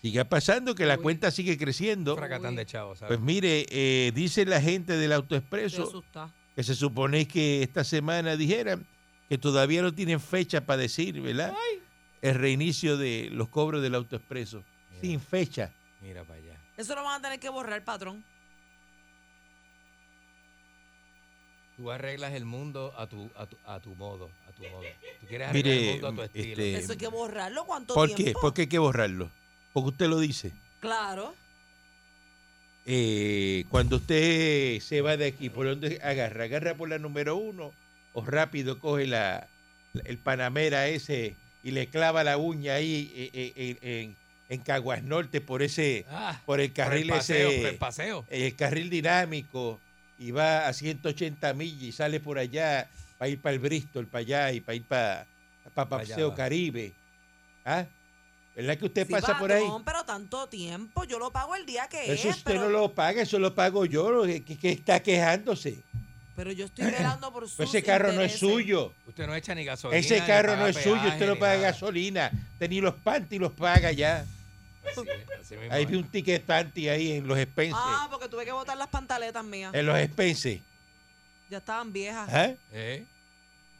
[0.00, 1.02] Siga pasando que la Uy.
[1.02, 2.16] cuenta sigue creciendo.
[2.16, 3.18] Fracatán de chavos, ¿sabes?
[3.18, 6.02] Pues mire, eh, dice la gente del autoexpreso
[6.56, 8.86] que se supone que esta semana dijeran
[9.28, 11.52] que todavía no tienen fecha para decir, ¿verdad?
[12.22, 14.64] El reinicio de los cobros del autoexpreso.
[15.02, 15.74] Sin fecha.
[16.00, 16.58] Mira para allá.
[16.78, 18.24] Eso lo van a tener que borrar, patrón.
[21.78, 24.82] Tú arreglas el mundo a tu, a tu, a tu modo, a tu modo.
[25.20, 26.50] Tú quieres Mire, arreglar el mundo a tu estilo.
[26.64, 27.64] este, Eso hay que borrarlo.
[27.66, 28.14] ¿Cuánto ¿Por qué?
[28.24, 28.40] tiempo?
[28.40, 29.30] ¿Por qué hay que borrarlo?
[29.72, 30.52] porque usted lo dice.
[30.80, 31.34] Claro.
[32.84, 36.44] Eh, cuando usted se va de aquí, ¿por dónde agarra?
[36.44, 37.72] ¿Agarra por la número uno
[38.12, 39.46] o rápido coge la,
[40.04, 44.16] el Panamera ese y le clava la uña ahí eh, eh, eh, en,
[44.48, 47.76] en Caguas Norte por ese, Ah, por el carril por el paseo, ese, por el
[47.76, 48.24] paseo.
[48.30, 49.78] el carril dinámico
[50.18, 54.20] y va a 180 millas y sale por allá para ir para el Bristol, para
[54.20, 55.26] allá y para ir para,
[55.74, 56.34] para Paseo.
[56.34, 56.92] Caribe.
[57.64, 57.84] ¿Ah?
[58.56, 59.64] ¿Verdad que usted Sí, pasa por ahí?
[59.84, 61.04] pero tanto tiempo.
[61.04, 62.36] Yo lo pago el día que Eso es.
[62.38, 65.78] usted pero, no lo paga, eso lo pago yo, lo que, que está quejándose.
[66.34, 68.92] pero yo estoy velando por Pues ese carro no es suyo.
[69.06, 69.98] Usted no echa ni gasolina.
[70.00, 71.70] Ese carro no es suyo, usted no paga nada.
[71.70, 72.30] gasolina.
[72.54, 74.24] Usted ni los panty los paga ya.
[74.90, 77.74] Así es, así mismo Ahí vi un ticket panty ahí en los Spencer.
[77.78, 79.74] Ah, porque tuve que botar las pantaletas mías.
[79.74, 80.60] En los Spencer.
[81.50, 82.28] Ya estaban viejas.
[82.32, 82.52] ¿Ah?
[82.72, 83.06] ¿Eh?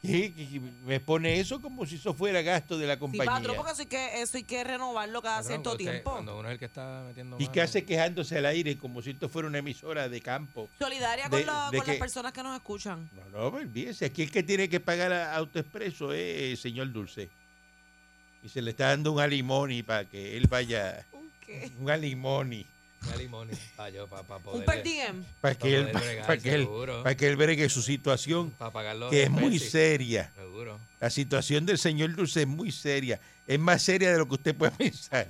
[0.01, 0.33] ¿Qué?
[0.33, 0.59] ¿Qué- qué?
[0.85, 3.25] Me pone eso como si eso fuera gasto de la Sí, compañía.
[3.33, 6.11] patrón, porque eso hay, que, eso hay que renovarlo cada cierto usted- tiempo.
[6.11, 9.09] Cuando uno es el que está metiendo ¿Y qué hace quejándose al aire como si
[9.09, 10.69] esto fuera una emisora de campo?
[10.79, 13.09] Solidaria de- con, la- de con las personas que nos escuchan.
[13.13, 14.05] No, no, olvídese.
[14.05, 17.29] Aquí el que tiene que pagar a AutoExpreso es el señor Dulce.
[18.43, 21.05] Y se le está dando un alimoni para que él vaya.
[21.45, 21.71] ¿Qué?
[21.79, 22.65] Un alimoni.
[23.05, 24.65] Una limones para yo, para, para Un poder.
[24.65, 25.23] per diem.
[25.39, 26.67] Para Pa' que, él, para, que él,
[27.01, 29.09] para que él bregue su situación, Para pagarlo.
[29.09, 30.31] que es muy seria.
[30.35, 30.77] Seguro.
[30.99, 33.19] La situación del señor Dulce es muy seria.
[33.47, 35.27] Es más seria de lo que usted puede pensar.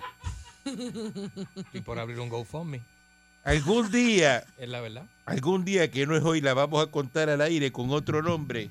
[1.74, 2.82] Y por abrir un GoFundMe.
[3.44, 5.04] Algún día, Es la verdad.
[5.26, 8.70] algún día que no es hoy, la vamos a contar al aire con otro nombre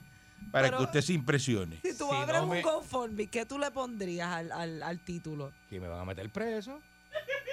[0.50, 1.80] para Pero- que usted se impresione.
[1.82, 5.00] Si tú Si abres no un me- GoFundMe, ¿qué tú le pondrías al, al, al
[5.00, 5.52] título?
[5.68, 6.80] Que me van a meter preso.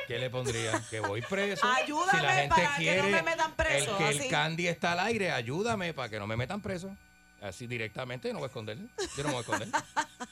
[0.07, 0.81] ¿Qué le pondría?
[0.89, 1.65] Que voy preso.
[1.65, 4.17] Ayúdame si la gente para que quiere no me metan preso, El que así.
[4.25, 6.95] el candy está al aire, ayúdame para que no me metan preso.
[7.41, 8.77] Así directamente, no voy a esconder.
[8.77, 9.69] Yo no me voy a esconder.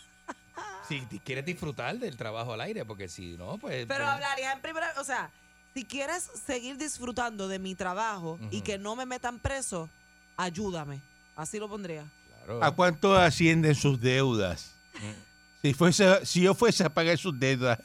[0.87, 3.85] Si quieres disfrutar del trabajo al aire, porque si no, pues.
[3.87, 5.31] Pero pues, hablarías en primera, o sea,
[5.73, 9.89] si quieres seguir disfrutando de mi trabajo y que no me metan preso,
[10.35, 10.99] ayúdame.
[11.37, 12.05] Así lo pondría.
[12.45, 12.63] Claro.
[12.63, 14.73] ¿A cuánto ascienden sus deudas?
[15.61, 17.79] Si, fuese, si yo fuese a pagar sus deudas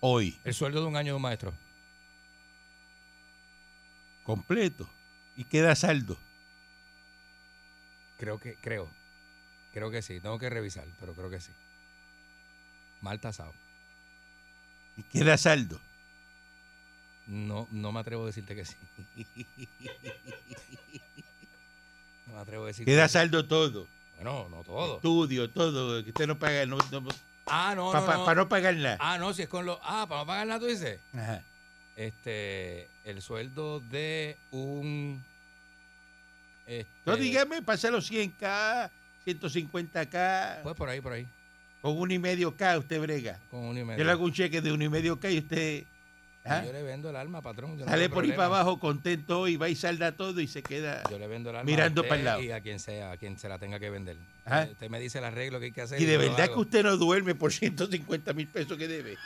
[0.00, 1.52] hoy, El sueldo de un año de un maestro.
[4.24, 4.88] completo,
[5.36, 6.18] y queda saldo.
[8.18, 8.90] Creo que, creo.
[9.72, 10.20] Creo que sí.
[10.20, 11.52] Tengo que revisar, pero creo que sí.
[13.00, 13.54] Mal tasado.
[14.96, 15.80] Y queda saldo.
[17.26, 18.76] No, no me atrevo a decirte que sí.
[22.26, 23.86] No me atrevo a decirte Queda que saldo todo.
[24.18, 24.96] Bueno, no todo.
[24.96, 26.02] Estudio, todo.
[26.02, 26.78] Que usted no paga, no,
[27.46, 28.34] Ah, no, para no, no.
[28.34, 28.96] no pagar nada.
[29.00, 29.78] Ah, no, si es con los.
[29.82, 31.00] Ah, para no pagar nada, tú dices.
[31.14, 31.42] Ajá.
[31.96, 32.88] Este.
[33.04, 35.24] El sueldo de un.
[36.66, 38.90] Este, No, dígame, pasa los 100K,
[39.26, 41.26] 150K, Pues por ahí, por ahí.
[41.80, 43.38] con uno y medio K usted brega.
[43.50, 43.98] Con uno y medio.
[43.98, 45.84] Yo le hago un cheque de uno y medio K y usted
[46.44, 46.62] ¿ah?
[46.64, 47.78] Yo le vendo el alma, patrón.
[47.78, 51.02] yo sale por ahí para abajo contento y va y salda todo y se queda.
[51.10, 52.42] Yo le vendo el alma mirando a usted pa'l lado.
[52.42, 54.16] Y a quien sea, a quien se la tenga que vender.
[54.44, 54.68] Ajá.
[54.70, 56.00] Usted- me dice el arreglo que hay que hacer.
[56.00, 59.16] Y de verdad que usted no duerme por 150 mil pesos que debe.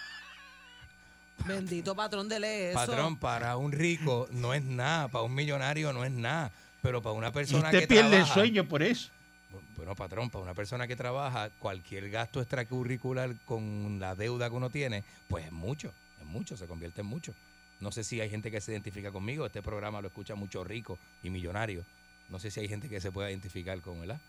[1.47, 2.79] Bendito patrón, dele eso.
[2.79, 7.15] Patrón, para un rico no es nada, para un millonario no es nada, pero para
[7.15, 9.11] una persona usted que pierde el trabaja, sueño por eso.
[9.77, 14.71] Bueno, patrón, para una persona que trabaja, cualquier gasto extracurricular con la deuda que uno
[14.71, 15.93] tiene, pues es mucho,
[16.33, 17.35] mucho, se convierte en mucho.
[17.81, 20.99] No sé si hay gente que se identifica conmigo, este programa lo escucha mucho rico
[21.23, 21.85] y millonario.
[22.29, 24.21] No sé si hay gente que se pueda identificar con, ¿verdad?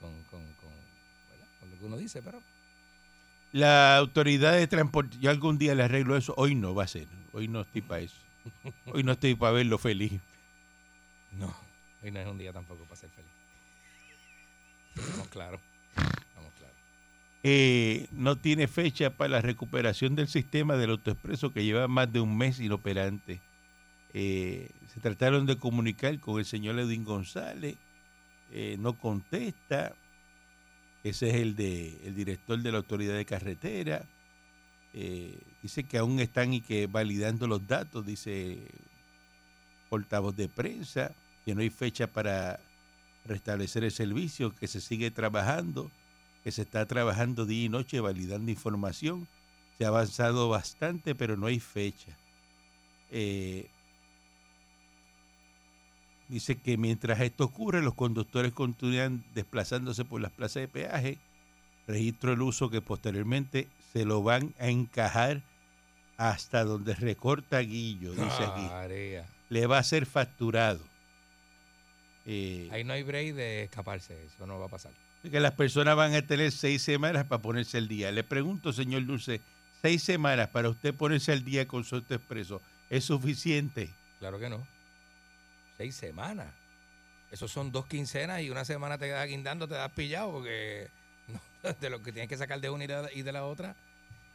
[0.00, 0.70] Con, con, con,
[1.30, 1.46] ¿verdad?
[1.60, 2.42] con lo que uno dice, pero
[3.52, 6.34] La autoridad de transporte, yo algún día le arreglo eso.
[6.36, 7.06] Hoy no va a ser.
[7.32, 8.16] Hoy no estoy para eso.
[8.86, 10.20] Hoy no estoy para verlo feliz.
[11.32, 11.54] no,
[12.02, 13.30] hoy no es un día tampoco para ser feliz.
[14.94, 15.60] Estamos claros.
[17.48, 22.18] Eh, no tiene fecha para la recuperación del sistema del autoexpreso que lleva más de
[22.18, 23.40] un mes inoperante.
[24.14, 27.76] Eh, se trataron de comunicar con el señor Edwin González,
[28.50, 29.94] eh, no contesta.
[31.04, 34.04] Ese es el de el director de la autoridad de carretera.
[34.92, 38.58] Eh, dice que aún están y que validando los datos, dice
[39.88, 41.12] portavoz de prensa,
[41.44, 42.58] que no hay fecha para
[43.24, 45.92] restablecer el servicio, que se sigue trabajando
[46.46, 49.26] que se está trabajando día y noche validando información.
[49.76, 52.16] Se ha avanzado bastante, pero no hay fecha.
[53.10, 53.68] Eh,
[56.28, 61.18] dice que mientras esto ocurre, los conductores continúan desplazándose por las plazas de peaje.
[61.88, 65.42] Registro el uso que posteriormente se lo van a encajar
[66.16, 68.66] hasta donde recorta Guillo, dice aquí.
[68.70, 69.26] María.
[69.48, 70.78] Le va a ser facturado.
[72.24, 74.92] Eh, Ahí no hay break de escaparse, eso no va a pasar.
[75.22, 78.12] Que las personas van a tener seis semanas para ponerse al día.
[78.12, 79.40] Le pregunto, señor Dulce,
[79.82, 83.92] seis semanas para usted ponerse al día con su expreso es suficiente.
[84.18, 84.66] Claro que no.
[85.76, 86.52] Seis semanas.
[87.30, 90.88] Esos son dos quincenas y una semana te quedas guindando, te das pillado porque
[91.62, 93.70] no, de lo que tienes que sacar de una y de la, otra.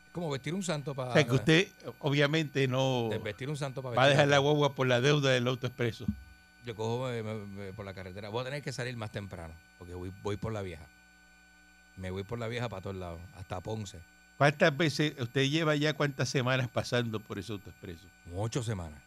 [0.05, 1.11] Es como vestir un santo para.
[1.11, 1.67] O sea que usted
[1.99, 5.47] obviamente no Vestir un santo para va a dejar la guagua por la deuda del
[5.47, 6.05] autoexpreso.
[6.65, 8.29] Yo cojo eh, me- me- por la carretera.
[8.29, 10.85] Voy a tener que salir más temprano porque voy, voy por la vieja.
[11.97, 13.99] Me voy por la vieja para todos lados, hasta Ponce.
[14.37, 18.05] ¿Cuántas veces usted lleva ya cuántas semanas pasando por ese autoexpreso?
[18.35, 18.99] Ocho semanas.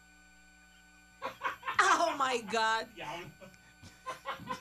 [1.99, 2.87] Oh my God.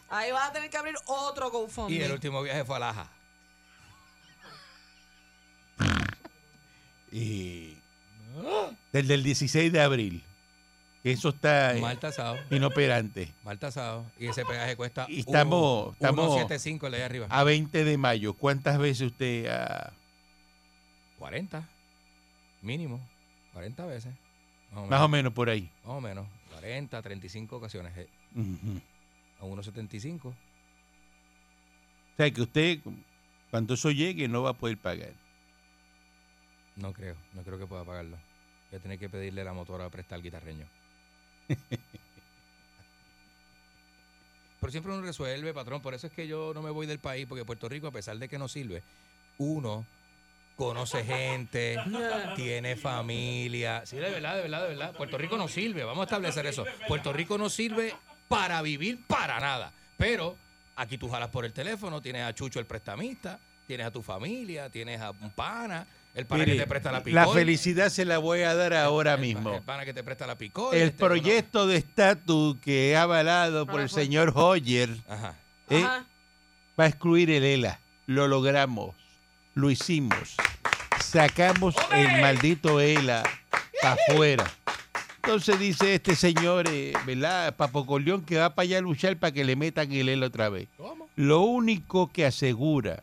[0.09, 2.05] Ahí vas a tener que abrir otro Y GoFundMe.
[2.05, 3.09] el último viaje fue a Laja.
[7.13, 7.79] Y
[8.93, 10.25] desde el 16 de abril.
[11.05, 12.39] Eso está eh, Mal tasado.
[12.51, 13.31] inoperante.
[13.45, 14.07] Mal tasado.
[14.19, 15.05] Y ese peaje cuesta.
[15.09, 17.27] Y estamos- uno- estamos- 1.75 el de ahí arriba.
[17.29, 19.93] A 20 de mayo, ¿cuántas veces usted ha...
[21.19, 21.69] 40.
[22.63, 23.07] Mínimo.
[23.53, 24.13] 40 veces.
[24.71, 24.91] Más o menos.
[24.91, 25.71] Más o menos por ahí.
[25.85, 26.27] Más o menos.
[26.53, 27.93] 40, 35 ocasiones.
[27.99, 28.81] eh, Ujú.
[29.41, 30.29] A 1.75.
[30.29, 30.35] O
[32.17, 32.79] sea que usted,
[33.51, 35.13] cuando eso llegue, no va a poder pagar.
[36.77, 37.15] No creo.
[37.35, 38.17] No creo que pueda pagarlo.
[38.71, 40.65] Voy a tener que pedirle la motora a prestar al guitarreño.
[44.61, 45.83] Pero siempre uno resuelve, patrón.
[45.83, 48.17] Por eso es que yo no me voy del país, porque Puerto Rico, a pesar
[48.17, 48.83] de que no sirve,
[49.37, 49.85] uno
[50.57, 51.77] conoce gente,
[52.37, 53.85] tiene familia.
[53.85, 54.97] Sí, de verdad, de verdad, de verdad.
[54.97, 56.65] Puerto Rico no sirve, vamos a establecer eso.
[56.89, 57.95] Puerto Rico no sirve
[58.29, 59.73] para vivir para nada.
[59.99, 60.37] Pero
[60.77, 64.71] aquí tú jalas por el teléfono, tienes a Chucho el prestamista, tienes a tu familia,
[64.71, 67.35] tienes a un pana, el pana que te presta la la picol.
[67.35, 69.57] felicidad se la voy a dar ahora el mismo.
[69.57, 70.75] El pana que te presta la picol.
[70.75, 75.35] El este, proyecto de estatus que he avalado por el señor Hoyer Ajá.
[75.71, 76.05] eh, Ajá.
[76.79, 77.81] va a excluir el ELA.
[78.07, 78.95] Lo logramos.
[79.55, 80.37] Lo hicimos.
[81.01, 83.23] Sacamos el maldito ELA
[83.83, 84.51] para afuera.
[85.17, 87.57] Entonces dice este señor, eh, ¿verdad?
[87.57, 90.49] Papo Corleón, que va para allá a luchar para que le metan el ELA otra
[90.49, 90.69] vez.
[90.77, 91.09] ¿Cómo?
[91.17, 93.03] Lo único que asegura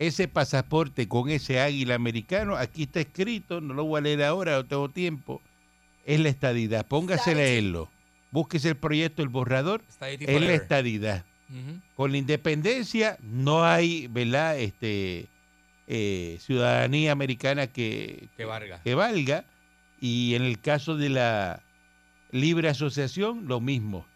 [0.00, 4.52] ese pasaporte con ese águila americano, aquí está escrito, no lo voy a leer ahora,
[4.52, 5.42] no tengo tiempo,
[6.06, 6.86] es la estadidad.
[6.86, 7.90] Póngase a leerlo.
[8.30, 11.24] Búsquese el proyecto, el borrador, es la estadidad.
[11.96, 14.58] Con la independencia no hay, ¿verdad?
[14.58, 15.26] Este,
[15.86, 18.82] eh, ciudadanía americana que, Que valga.
[18.82, 19.44] que valga.
[20.00, 21.62] Y en el caso de la
[22.30, 24.06] libre asociación, lo mismo.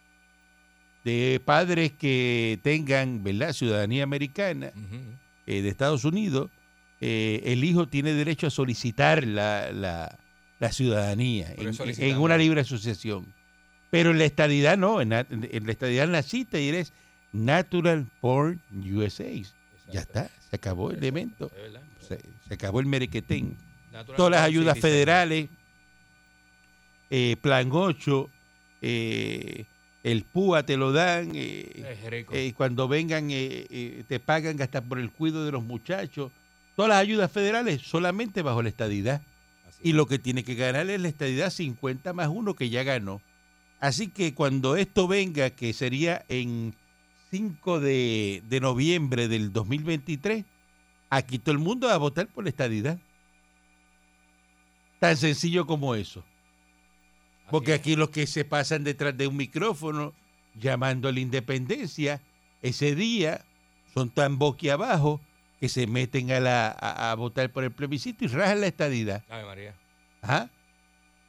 [1.04, 3.52] De padres que tengan, ¿verdad?
[3.52, 4.72] Ciudadanía americana.
[5.46, 6.50] Eh, de Estados Unidos,
[7.00, 10.18] eh, el hijo tiene derecho a solicitar la, la-
[10.60, 13.26] la ciudadanía en, una libre asociación.
[13.90, 16.92] Pero en la estadidad no, en, la- en la estadidad naciste y eres
[17.32, 19.24] Natural Born USA.
[19.92, 20.98] Ya está, se acabó el
[21.50, 21.82] verdad.
[22.00, 23.56] se, se acabó el merequetén.
[23.92, 25.48] Natural Todas las ayudas federales,
[27.10, 28.30] eh, Plan 8,
[28.82, 29.66] eh,
[30.04, 32.32] el PUA te lo dan, eh, Es rico.
[32.34, 36.30] eh, cuando vengan eh, eh, te pagan hasta por el cuidado de los muchachos.
[36.76, 39.22] Todas las ayudas federales solamente bajo la estadidad.
[39.68, 42.82] Así Y lo que tiene que ganar es la estadidad 50 más uno que ya
[42.84, 43.20] ganó.
[43.80, 46.74] Así que cuando esto venga, que sería en
[47.30, 50.44] 5 de, de noviembre del 2023,
[51.10, 52.98] aquí todo el mundo va a votar por la estadidad.
[55.00, 56.24] Tan sencillo como eso.
[57.50, 60.12] Porque aquí los que se pasan detrás de un micrófono
[60.58, 62.20] llamando a la independencia,
[62.62, 63.44] ese día
[63.92, 65.20] son tan boquiabajo
[65.60, 69.22] que se meten a, la, a, a votar por el plebiscito y rajan la estadidad.
[69.30, 69.74] Ave María.
[70.22, 70.50] Ajá.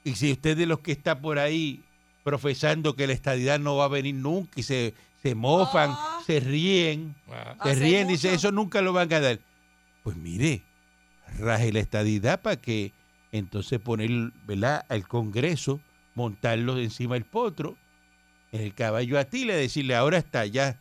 [0.04, 1.82] Y si usted de los que está por ahí
[2.24, 6.22] profesando que la estadidad no va a venir nunca y se, se mofan, Ah.
[6.26, 8.36] se ríen, Ah, se Hace ríen, dice, mucho.
[8.38, 9.40] eso nunca lo van a dar.
[10.04, 10.62] Pues mire,
[11.40, 12.92] raje la estadidad para que
[13.32, 14.10] entonces poner,
[14.48, 15.80] ¿verdad?, al Congreso,
[16.16, 17.78] montarlo encima del potro,
[18.52, 20.80] en el caballo Atila, decirle, ahora está, ya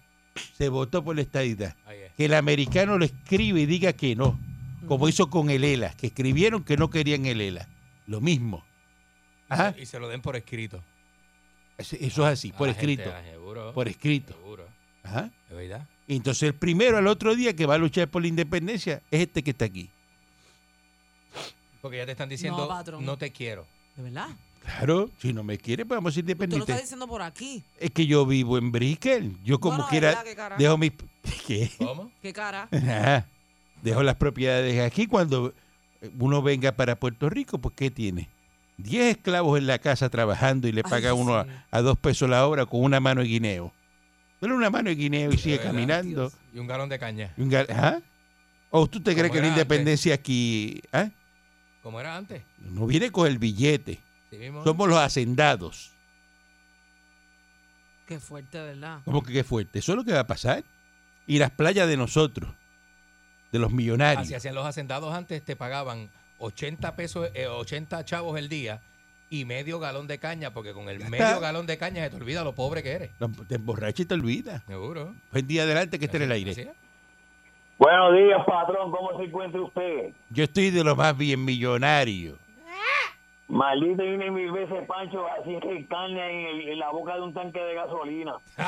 [0.56, 1.76] se votó por la estadidad.
[2.16, 4.38] Que el americano lo escribe y diga que no,
[4.86, 7.68] como hizo con el ELA, que escribieron que no querían el ELA.
[8.06, 8.64] Lo mismo.
[9.48, 9.74] Ajá.
[9.78, 10.82] Y se lo den por escrito.
[11.76, 13.12] Eso eso es así, A por gente, escrito.
[13.14, 13.72] ah, seguro.
[13.72, 14.32] Por escrito.
[14.34, 14.68] Seguro.
[15.02, 15.30] Ajá.
[15.50, 15.88] ¿Es verdad?
[16.06, 19.22] Y entonces el primero al otro día que va a luchar por la independencia es
[19.22, 19.88] este que está aquí.
[21.80, 23.66] Porque ya te están diciendo, No, no, te quiero.
[23.96, 24.28] ¿De verdad?
[24.64, 26.80] Claro, si no me quiere, pues ser Tú lo estás independientes.
[26.82, 27.62] diciendo por aquí.
[27.78, 29.36] Es que yo vivo en Brickell.
[29.44, 30.24] Yo como no, quiera ¿verdad?
[30.24, 30.56] ¿Qué cara?
[30.56, 30.92] dejo mis...
[31.46, 31.70] ¿Qué?
[31.78, 32.10] ¿Cómo?
[32.22, 32.68] ¿Qué cara?
[32.72, 33.26] Ajá.
[33.82, 35.52] Dejo las propiedades aquí cuando
[36.18, 38.30] uno venga para Puerto Rico, pues ¿qué tiene?
[38.78, 41.50] Diez esclavos en la casa trabajando y le Ay, paga uno a, sí.
[41.70, 43.72] a dos pesos la hora con una mano de guineo.
[44.40, 46.32] Dale una mano de guineo y sigue verdad, caminando.
[46.52, 47.32] Y un galón de caña.
[47.36, 48.00] Y un gal- ¿Ah?
[48.70, 49.50] ¿O tú te crees que la antes.
[49.58, 50.80] independencia aquí...
[50.92, 51.08] ¿ah?
[51.82, 52.42] como era antes.
[52.58, 53.98] No viene con el billete.
[54.38, 54.64] Mismo.
[54.64, 55.92] Somos los hacendados.
[58.06, 59.00] Qué fuerte, ¿verdad?
[59.04, 59.78] ¿Cómo que qué fuerte?
[59.78, 60.62] Eso es lo que va a pasar.
[61.26, 62.50] Y las playas de nosotros,
[63.50, 64.26] de los millonarios.
[64.26, 68.82] Así hacían los hacendados antes, te pagaban 80 pesos, eh, 80 chavos el día
[69.30, 71.38] y medio galón de caña, porque con el medio está.
[71.38, 73.10] galón de caña se te olvida lo pobre que eres.
[73.48, 74.62] Te emborracha y te olvida.
[74.66, 75.14] Seguro.
[75.32, 76.74] Buen día adelante que esté en el aire.
[77.78, 78.90] Buenos días, patrón.
[78.92, 80.12] ¿Cómo se encuentra usted?
[80.30, 82.38] Yo estoy de lo más bien millonario.
[83.48, 87.14] Maldito y una y mil veces, Pancho, así que carne en, el- en la boca
[87.14, 88.34] de un tanque de gasolina.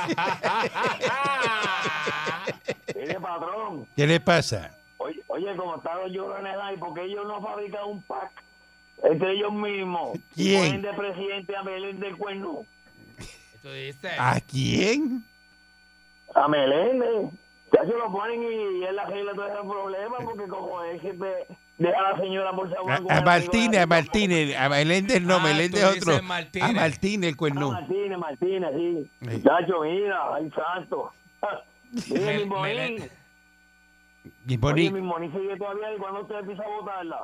[2.94, 3.86] Mire, patrón.
[3.96, 4.70] ¿Qué le pasa?
[4.98, 8.30] Oye, oye como están los llorones ahí, porque ellos no fabrican un pack
[9.02, 10.18] entre ellos mismos.
[10.34, 10.64] ¿Quién?
[10.64, 12.64] Ponen de presidente a Belén del Cuerno.
[14.18, 15.24] ¿A quién?
[16.34, 17.30] A Meléndez.
[17.72, 21.12] Ya se lo ponen y, y él arregla todo ese problema, porque como es que
[21.14, 21.46] te
[21.78, 25.40] deja a la señora por A, saber a Martínez, a Martínez, a Meléndez no, Ah,
[25.40, 26.22] Meléndez tú es otro.
[26.22, 26.68] Martínez.
[26.68, 27.72] A Martínez el Ah, cuerno.
[27.72, 29.10] Martínez, Martínez, sí.
[29.30, 29.42] Sí.
[29.42, 31.12] Chacho, mira, ay, santo.
[32.10, 32.44] Mire,
[34.90, 37.18] mi sigue todavía y cuando usted empieza a votarla.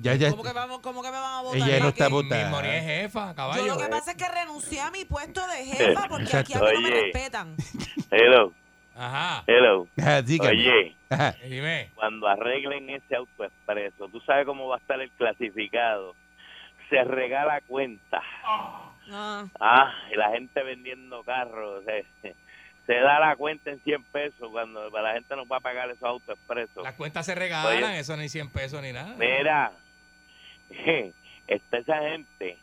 [0.00, 0.30] ya, ya.
[0.30, 1.56] ¿Cómo que, vamos, ¿Cómo que me van a votar?
[1.58, 2.12] Ella no ¿Para está qué?
[2.12, 2.44] votada.
[2.44, 3.66] Mi Moni es jefa, Yo caballo.
[3.66, 6.66] lo que pasa es que renuncié a mi puesto de jefa porque aquí a mí
[6.74, 7.00] no me Oye.
[7.02, 7.56] respetan.
[8.10, 8.52] Hello,
[8.96, 9.44] Ajá.
[9.46, 9.86] hello.
[10.48, 10.94] Oye.
[11.48, 11.90] Dime.
[11.94, 16.14] cuando arreglen ese autoexpreso, ¿tú sabes cómo va a estar el clasificado?
[16.90, 18.22] Se regala cuenta.
[18.44, 18.88] Ah,
[19.60, 21.84] Ah, y la gente vendiendo carros.
[21.84, 22.34] Se,
[22.86, 26.02] se da la cuenta en 100 pesos cuando la gente no va a pagar esos
[26.04, 26.82] autoexpresos.
[26.84, 27.98] Las cuentas se regalan, Oye.
[27.98, 29.14] eso ni 100 pesos ni nada.
[29.18, 29.72] Mira,
[31.46, 32.58] está esa gente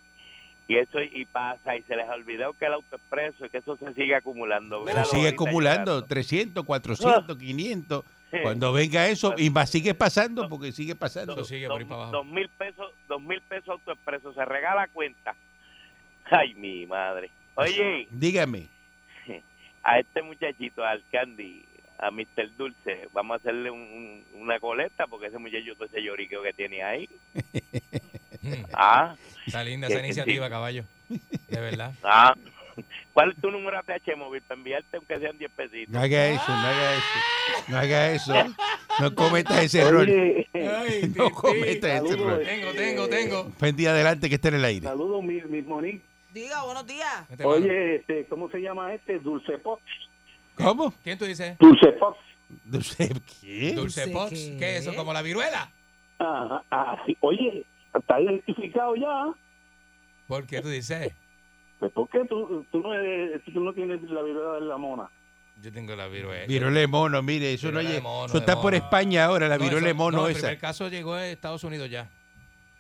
[0.70, 3.76] y eso y pasa y se les ha olvidado que el autoexpreso y que eso
[3.76, 4.86] se sigue acumulando.
[4.86, 6.06] Se sigue acumulando llegando.
[6.08, 8.06] 300, 400, 500.
[8.44, 11.34] Cuando venga eso, y más sigue pasando porque sigue pasando.
[11.34, 12.12] Eso sigue por ahí para abajo.
[12.12, 15.36] Dos mil pesos, dos mil pesos autoexpreso, se regala cuenta.
[16.26, 17.32] Ay, mi madre.
[17.56, 18.68] Oye, Dígame.
[19.84, 21.66] a este muchachito, al Candy,
[21.98, 22.56] a Mr.
[22.56, 26.84] Dulce, vamos a hacerle un- una coleta porque ese muchacho, todo ese lloriqueo que tiene
[26.84, 27.10] ahí.
[28.74, 30.52] Ah, Está linda esa iniciativa, sí.
[30.52, 30.84] caballo.
[31.10, 31.94] De verdad.
[32.04, 32.36] ah.
[33.14, 35.90] ¿Cuál es tu número ATH móvil para enviarte aunque sean 10 pesitos?
[35.94, 37.20] No haga eso, no haga eso.
[37.68, 38.34] No haga eso.
[39.02, 40.08] No cometas ese error.
[40.08, 42.42] Ay, No cometas ese error.
[42.46, 43.52] Tengo, tengo, tengo.
[43.76, 44.88] Día adelante que esté en el aire.
[44.88, 45.62] saludos, mi, mi
[46.34, 47.28] diga, buenos días.
[47.44, 49.20] Oye, este, ¿cómo se llama este?
[49.20, 49.82] Dulce Pox.
[50.56, 50.94] ¿Cómo?
[51.04, 51.58] ¿Quién tú dices?
[51.58, 52.18] Dulce Pox.
[52.66, 53.10] Dulce,
[53.42, 53.74] ¿Qué?
[53.74, 54.30] Dulce ¿Dulce Pox.
[54.32, 54.58] qué?
[54.58, 54.96] ¿Qué es eso?
[54.96, 55.72] ¿Como la viruela?
[56.20, 57.16] Ajá, ah, sí.
[57.22, 59.34] Oye, está identificado ya.
[60.28, 61.14] ¿Por qué tú dices?
[61.80, 65.10] Pues, ¿por qué tú, tú, no, eres- tú no tienes la viruela de la mona?
[65.62, 66.46] Yo tengo la viruela.
[66.48, 68.02] Viruela de mono, mire, eso no Viruela llega.
[68.04, 68.74] mono, Eso está por.
[68.76, 70.48] España ahora, la No, viruela de mono no, el esa.
[70.48, 72.10] primer caso llegó a Estados Unidos ya.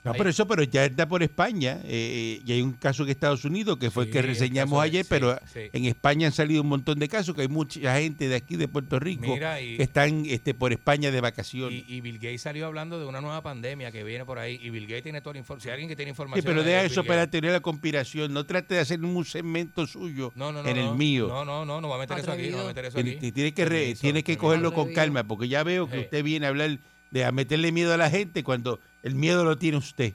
[0.01, 1.81] No, pero eso, pero ya está por España.
[1.83, 4.87] eh, y hay un caso en Estados Unidos que fue el Sí, que reseñamos de-
[4.87, 5.59] ayer, sí, pero sí.
[5.73, 8.69] en España han salido un montón de casos que hay mucha gente de aquí de
[8.69, 11.83] Puerto Rico Mira, y, que están este, por España de vacaciones.
[11.85, 14.57] y, y Bill Gates salió hablando de una nueva pandemia que viene por ahí.
[14.63, 15.69] Y Bill Gates tiene toda la información.
[15.69, 16.45] Si alguien que tiene Sí, información.
[16.45, 18.33] pero es deja eso para la teoría de la conspiración.
[18.33, 20.69] No trate de hacer un segmento suyo No, no, no.
[20.69, 20.95] en el no.
[20.95, 21.27] mío.
[21.27, 22.47] No, no, no, no va a meter eso aquí.
[22.49, 23.31] No va a meter eso Tiene, aquí.
[23.33, 26.01] tiene que, re- tiene que cogerlo con calma, porque ya veo que Sí.
[26.03, 26.79] usted viene a hablar
[27.11, 30.13] de a meterle miedo a la gente cuando el miedo lo tiene usted.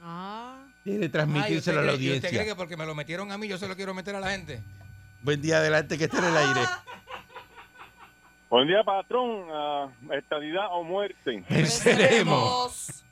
[0.00, 2.44] Ah, Tiene Ah, ¿y usted transmitírselo a la cree- y usted cree audiencia.
[2.44, 4.60] que porque me lo metieron a mí yo se lo quiero meter a la gente?
[5.22, 6.60] Buen día adelante que esté en el aire.
[8.50, 9.46] Buen día, patrón.
[9.50, 11.42] Ah, estadidad o muerte.
[11.48, 13.04] Venceremos.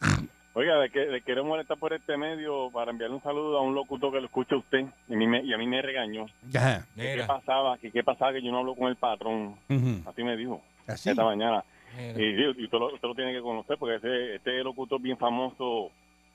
[0.52, 3.74] Oiga, le, que- le quiero molestar por este medio para enviarle un saludo a un
[3.74, 6.26] locutor que lo escucha a usted y a mí me, y a mí me regañó.
[6.54, 6.84] Ajá.
[6.94, 7.76] Que ¿Qué pasaba?
[7.78, 9.56] Que qué pasaba que yo no hablo con el patrón?
[9.68, 10.02] Ujú.
[10.10, 11.10] Así me dijo Así.
[11.10, 11.62] esta mañana.
[11.98, 15.16] Y, sí, y usted, lo, usted lo tiene que conocer porque ese, este locutor bien
[15.18, 15.90] famoso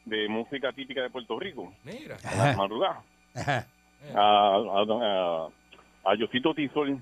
[0.06, 2.17] de música típica de Puerto Rico, Mira.
[2.24, 2.58] a la Ajá.
[2.58, 3.04] madrugada.
[3.36, 3.67] Ajá.
[4.15, 5.47] A, a,
[6.06, 6.97] a, a Yosito Tizol,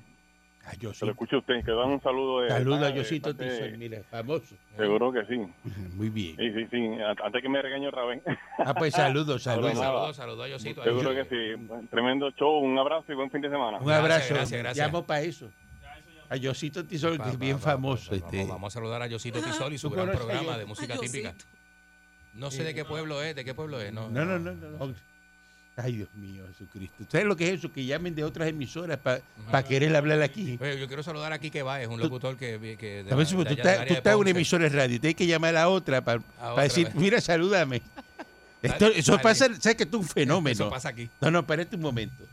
[0.80, 1.06] yo se sí.
[1.06, 2.42] lo escucha a usted, que da un saludo.
[2.42, 4.54] De, Saluda a Yosito de- Tizol, mira, famoso.
[4.78, 5.38] Seguro que sí.
[5.96, 6.36] Muy bien.
[6.36, 6.90] Sí, sí, sí.
[7.24, 8.22] Antes que me regañe otra vez.
[8.60, 9.78] Ah, pues saludos, saludos.
[9.78, 10.84] Saludos, saludos a Yosito.
[10.84, 11.68] Seguro que sí.
[11.90, 12.60] Tremendo show.
[12.60, 13.78] Un abrazo y buen fin de semana.
[13.80, 14.34] Un Gracias, abrazo.
[14.36, 14.86] gracias, gracias.
[14.88, 15.50] Llamo para eso.
[16.30, 18.10] A Yosito Tizol, que Pa, es pa, bien pa, pa, famoso.
[18.12, 18.38] pa, este.
[18.38, 21.00] Vamos, vamos a saludar a Yosito Tisol y su ¿Tú gran programa de música Ay,
[21.08, 21.34] típica.
[22.36, 23.92] No sé de qué pueblo es, de qué pueblo es.
[23.92, 24.86] No, No, no, no, no.
[24.88, 24.96] no.
[25.76, 27.06] Ay, Dios mío, Jesucristo.
[27.10, 27.72] ¿Sabes lo que es eso?
[27.72, 30.58] Que llamen de otras emisoras para querer hablar aquí.
[30.60, 32.76] Oye, yo quiero saludar a Quique Baez, un locutor que...
[32.78, 35.26] que de A si de tú estás, tú en una emisora de radio, tienes que
[35.26, 37.82] llamar a otra para A otra, decir, mira, salúdame.
[38.62, 39.24] Esto- Dale, eso dale.
[39.24, 40.52] pasa, ¿sabes que esto es un fenómeno?
[40.52, 41.10] Eso pasa aquí.
[41.22, 42.26] No, no, espérate un momento.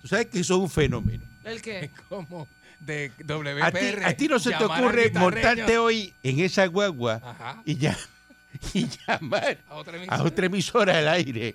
[0.00, 1.24] Tú sabes que eso es un fenómeno.
[1.42, 1.90] ¿el qué?
[2.08, 2.46] Como
[2.84, 3.62] de WPR.
[3.62, 7.62] A ti, a ti no se te ocurre montarte hoy en esa guagua Ajá.
[7.64, 7.96] y ya
[8.74, 10.22] y llamar A otra a emisora.
[10.24, 11.54] otra emisora al aire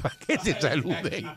[0.00, 1.30] para que te saluden.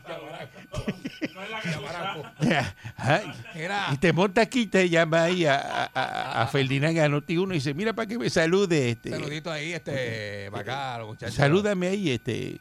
[3.92, 7.52] Y te monta aquí y te llama ahí a, a, a- a Ferdinand Anotti uno
[7.54, 8.90] y dice, mira para que me salude.
[8.90, 11.34] Este, saludito ahí, este, para acá, los muchachos.
[11.34, 12.60] salúdame ahí, este,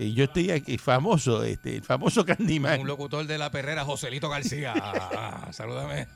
[0.00, 2.80] que yo estoy aquí, famoso, este, el famoso Candyman.
[2.80, 4.72] Un locutor de la perrera, Joselito García.
[4.74, 6.06] Ah, salúdame.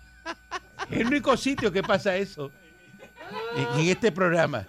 [0.90, 2.50] Es el único sitio que pasa eso
[3.54, 4.66] en, en este programa.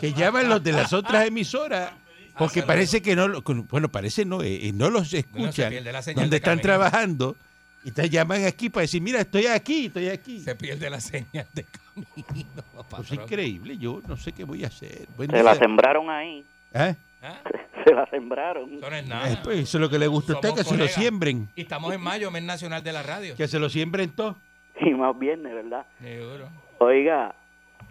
[0.00, 1.92] Que llaman los de las otras emisoras.
[2.38, 6.00] Porque Ah, parece que no, bueno, parece no, eh, eh, no los escuchan pierde la
[6.00, 7.36] señal donde de están trabajando
[7.84, 10.40] y te llaman aquí para decir, mira, estoy aquí, estoy aquí.
[10.40, 12.64] Se pierde la señal de camino.
[12.72, 13.20] Pues patrón.
[13.24, 15.06] increíble, yo no sé qué voy a hacer.
[15.18, 15.44] Buen Se día.
[15.44, 16.46] la sembraron ahí.
[16.72, 16.94] ¿Ah?
[17.24, 17.40] ¿Ah?
[17.84, 18.74] Se la sembraron.
[18.78, 19.40] Eso no es Eh, nada.
[19.42, 21.48] pues, eso es lo que le gusta a usted, que se lo siembren.
[21.54, 23.34] Y estamos en mayo, mes nacional de la radio.
[23.36, 24.36] Que se lo siembren todo.
[24.80, 25.84] Y más viernes, ¿verdad?
[26.00, 26.48] Seguro.
[26.78, 27.34] Oiga,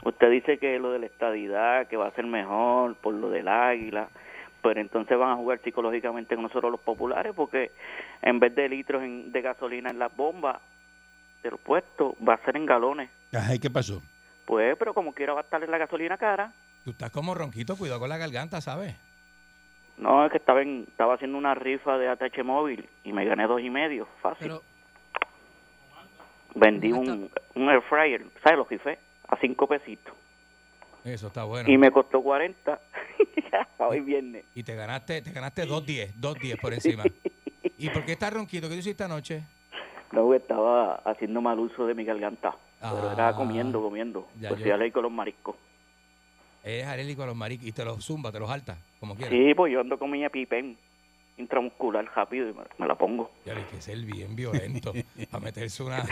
[0.04, 3.48] usted dice que lo de la estadidad, que va a ser mejor por lo del
[3.48, 4.10] águila,
[4.64, 7.72] pero entonces van a jugar psicológicamente con nosotros los populares, porque
[8.24, 10.58] en vez de litros en- de gasolina en las bombas
[11.44, 13.10] de los puestos, va a ser en galones.
[13.32, 14.02] Ajá, ¿y qué pasó?
[14.46, 16.52] Pues, pero como quiera va a estar la gasolina cara.
[16.84, 18.96] Tú estás como ronquito, cuidado con la garganta, ¿sabes?
[19.98, 23.46] No, es que estaba, en- estaba haciendo una rifa de ATH móvil y me gané
[23.48, 24.48] dos y medio, fácil.
[24.48, 24.62] Pero,
[26.56, 28.60] Vendí un, un air fryer, ¿sabes?
[28.60, 30.14] Lo rifé a cinco pesitos.
[31.04, 31.70] Eso está bueno.
[31.70, 32.80] Y me costó 40
[33.80, 34.46] hoy viernes.
[34.54, 37.04] Y te ganaste, te ganaste 2.10, 2.10 por encima.
[37.78, 38.70] ¿Y por qué estás ronquito?
[38.70, 39.44] ¿Qué hiciste anoche?
[40.12, 42.56] No, estaba haciendo mal uso de mi garganta.
[42.80, 43.14] Pero Ah.
[43.14, 44.28] era comiendo, comiendo.
[44.39, 45.56] Ya, pues yo- soy alérgico a los mariscos.
[46.64, 49.34] Eres alérgico a los maricos y te los zumba, te los alta, como quieras.
[49.34, 50.78] Sí, pues yo ando con mi EpiPen
[51.38, 53.32] intramuscular rápido y me, me la pongo.
[53.45, 54.93] Ya hay que ser bien violento
[55.32, 56.05] para meterse una,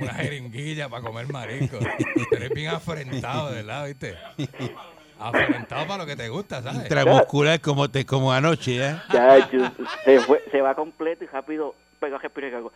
[0.00, 1.78] una jeringuilla para comer marisco.
[2.32, 4.16] Eres bien afrentado, de verdad, ¿viste?
[5.18, 6.82] Afrentado para lo que te gusta, ¿sabes?
[6.82, 8.96] Intramuscular como, te, como anoche, ¿eh?
[9.12, 12.72] Ya, chu- se, fue, se va completo y rápido pega respirar y hago.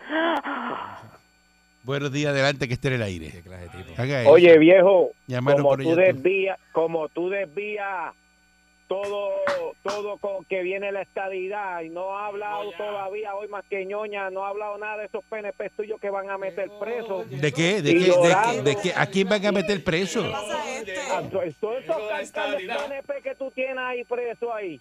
[1.82, 3.30] Buenos días, adelante, que esté en el aire.
[3.30, 4.02] Qué clase de tipo.
[4.02, 4.30] Haga eso.
[4.30, 6.02] Oye, viejo, como por tú ella.
[6.12, 8.14] desvías, como tú desvías
[8.86, 9.30] todo,
[9.82, 14.30] todo con que viene la estadidad y no ha hablado todavía hoy más que ñoña,
[14.30, 17.30] no ha hablado nada de esos PNP tuyos que van a meter presos.
[17.30, 17.80] ¿De qué?
[17.80, 18.00] ¿De qué?
[18.00, 18.62] ¿De qué?
[18.62, 18.92] ¿De qué?
[18.94, 20.22] ¿A quién van a meter preso?
[20.24, 20.94] ¿qué pasa este?
[21.30, 24.80] Todos esos PNP que tú tienes ahí preso ahí.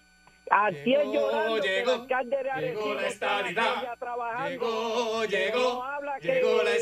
[0.52, 1.62] ¿A quién llorando?
[1.62, 4.50] que el llegó, alcalde de Arecibo llegó la trabajando.
[4.50, 5.84] Llegó, llegó,
[6.20, 6.72] llegó la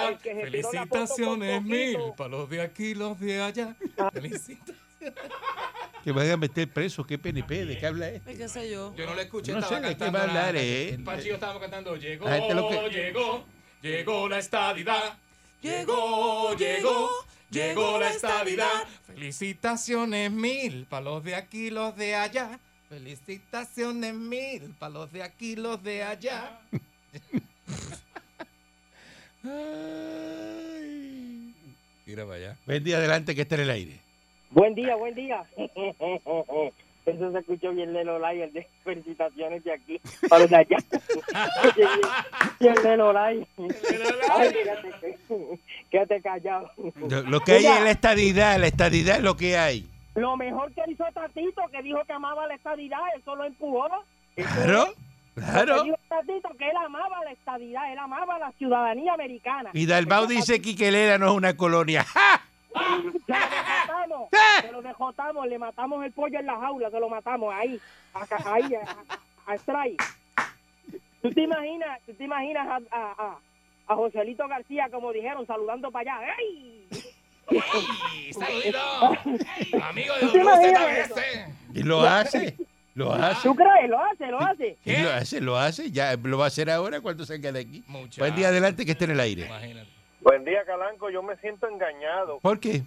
[0.00, 3.74] con Felicitaciones mil para los de aquí, los de allá.
[4.12, 4.78] Felicitaciones.
[6.04, 7.04] Que van a meter preso.
[7.04, 7.64] ¿Qué PNP?
[7.66, 8.36] ¿De qué habla este?
[8.36, 8.94] ¿Qué sé yo?
[8.96, 10.18] Yo no le escuché, No estaba sé de qué cantando.
[10.18, 10.88] va a hablar, la- eh.
[10.90, 11.96] El Panchillo estábamos cantando.
[11.96, 13.44] Llegó, lo que- llegó,
[13.82, 15.18] llegó la estadidad.
[15.60, 17.10] Llegó, llegó,
[17.50, 18.84] llegó la estadidad.
[19.06, 22.60] Felicitaciones mil para los de aquí, los de allá.
[22.88, 26.58] Felicitaciones mil para los de aquí, los de allá.
[32.06, 32.56] Mira para allá.
[32.66, 34.00] Buen día, adelante, que esté en el aire.
[34.50, 35.44] Buen día, buen día.
[37.04, 40.76] Eso se escuchó bien Lelo Lai, de felicitaciones de aquí para los de allá.
[42.60, 43.46] Bien Lelo Lai.
[44.30, 45.18] Ay, quédate,
[45.90, 46.70] quédate callado.
[47.08, 47.78] Lo, lo que hay Mira.
[47.78, 48.58] es la estadidad.
[48.58, 49.88] La estadidad es lo que hay.
[50.18, 53.88] Lo mejor que hizo Tatito, que dijo que amaba la estadidad, eso lo empujó.
[54.34, 54.86] Claro,
[55.34, 55.84] claro.
[55.84, 59.70] Dijo Tatito, que él amaba la estadidad, él amaba la ciudadanía americana.
[59.74, 62.02] Y Dalmau dice que Quiquelera no es una colonia.
[62.14, 62.42] ¡Ja!
[63.26, 63.32] Se
[64.08, 64.28] lo dejotamos,
[64.60, 67.80] se lo dejotamos, le matamos el pollo en la jaula, se lo matamos ahí,
[68.12, 69.86] acá, ahí, a, a, a.
[71.22, 73.38] ¿Tú te imaginas, tú te imaginas a, a, a,
[73.86, 76.34] a Joselito García, como dijeron, saludando para allá?
[76.40, 76.86] ¡Ey!
[78.32, 78.78] ¡Saludito!
[79.82, 81.20] Amigo de ¿Tú te imaginas WZBS.
[81.74, 82.56] Y lo hace.
[82.94, 83.48] Lo hace.
[83.48, 83.88] ¿Tú crees?
[83.88, 84.76] Lo hace, lo hace.
[84.84, 85.90] Y lo hace, lo hace.
[85.90, 87.84] Ya lo va a hacer ahora cuando salga de aquí.
[88.18, 89.46] Buen día, adelante, que esté en el aire.
[89.46, 89.88] Imagínate.
[90.20, 91.08] Buen día, Calanco.
[91.10, 92.40] Yo me siento engañado.
[92.40, 92.82] ¿Por qué?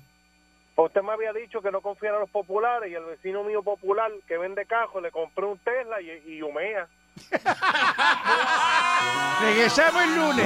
[0.75, 4.11] Usted me había dicho que no confiara en los populares y el vecino mío popular
[4.27, 6.87] que vende cajos le compré un Tesla y, y humea.
[9.41, 10.45] Regresamos el lunes.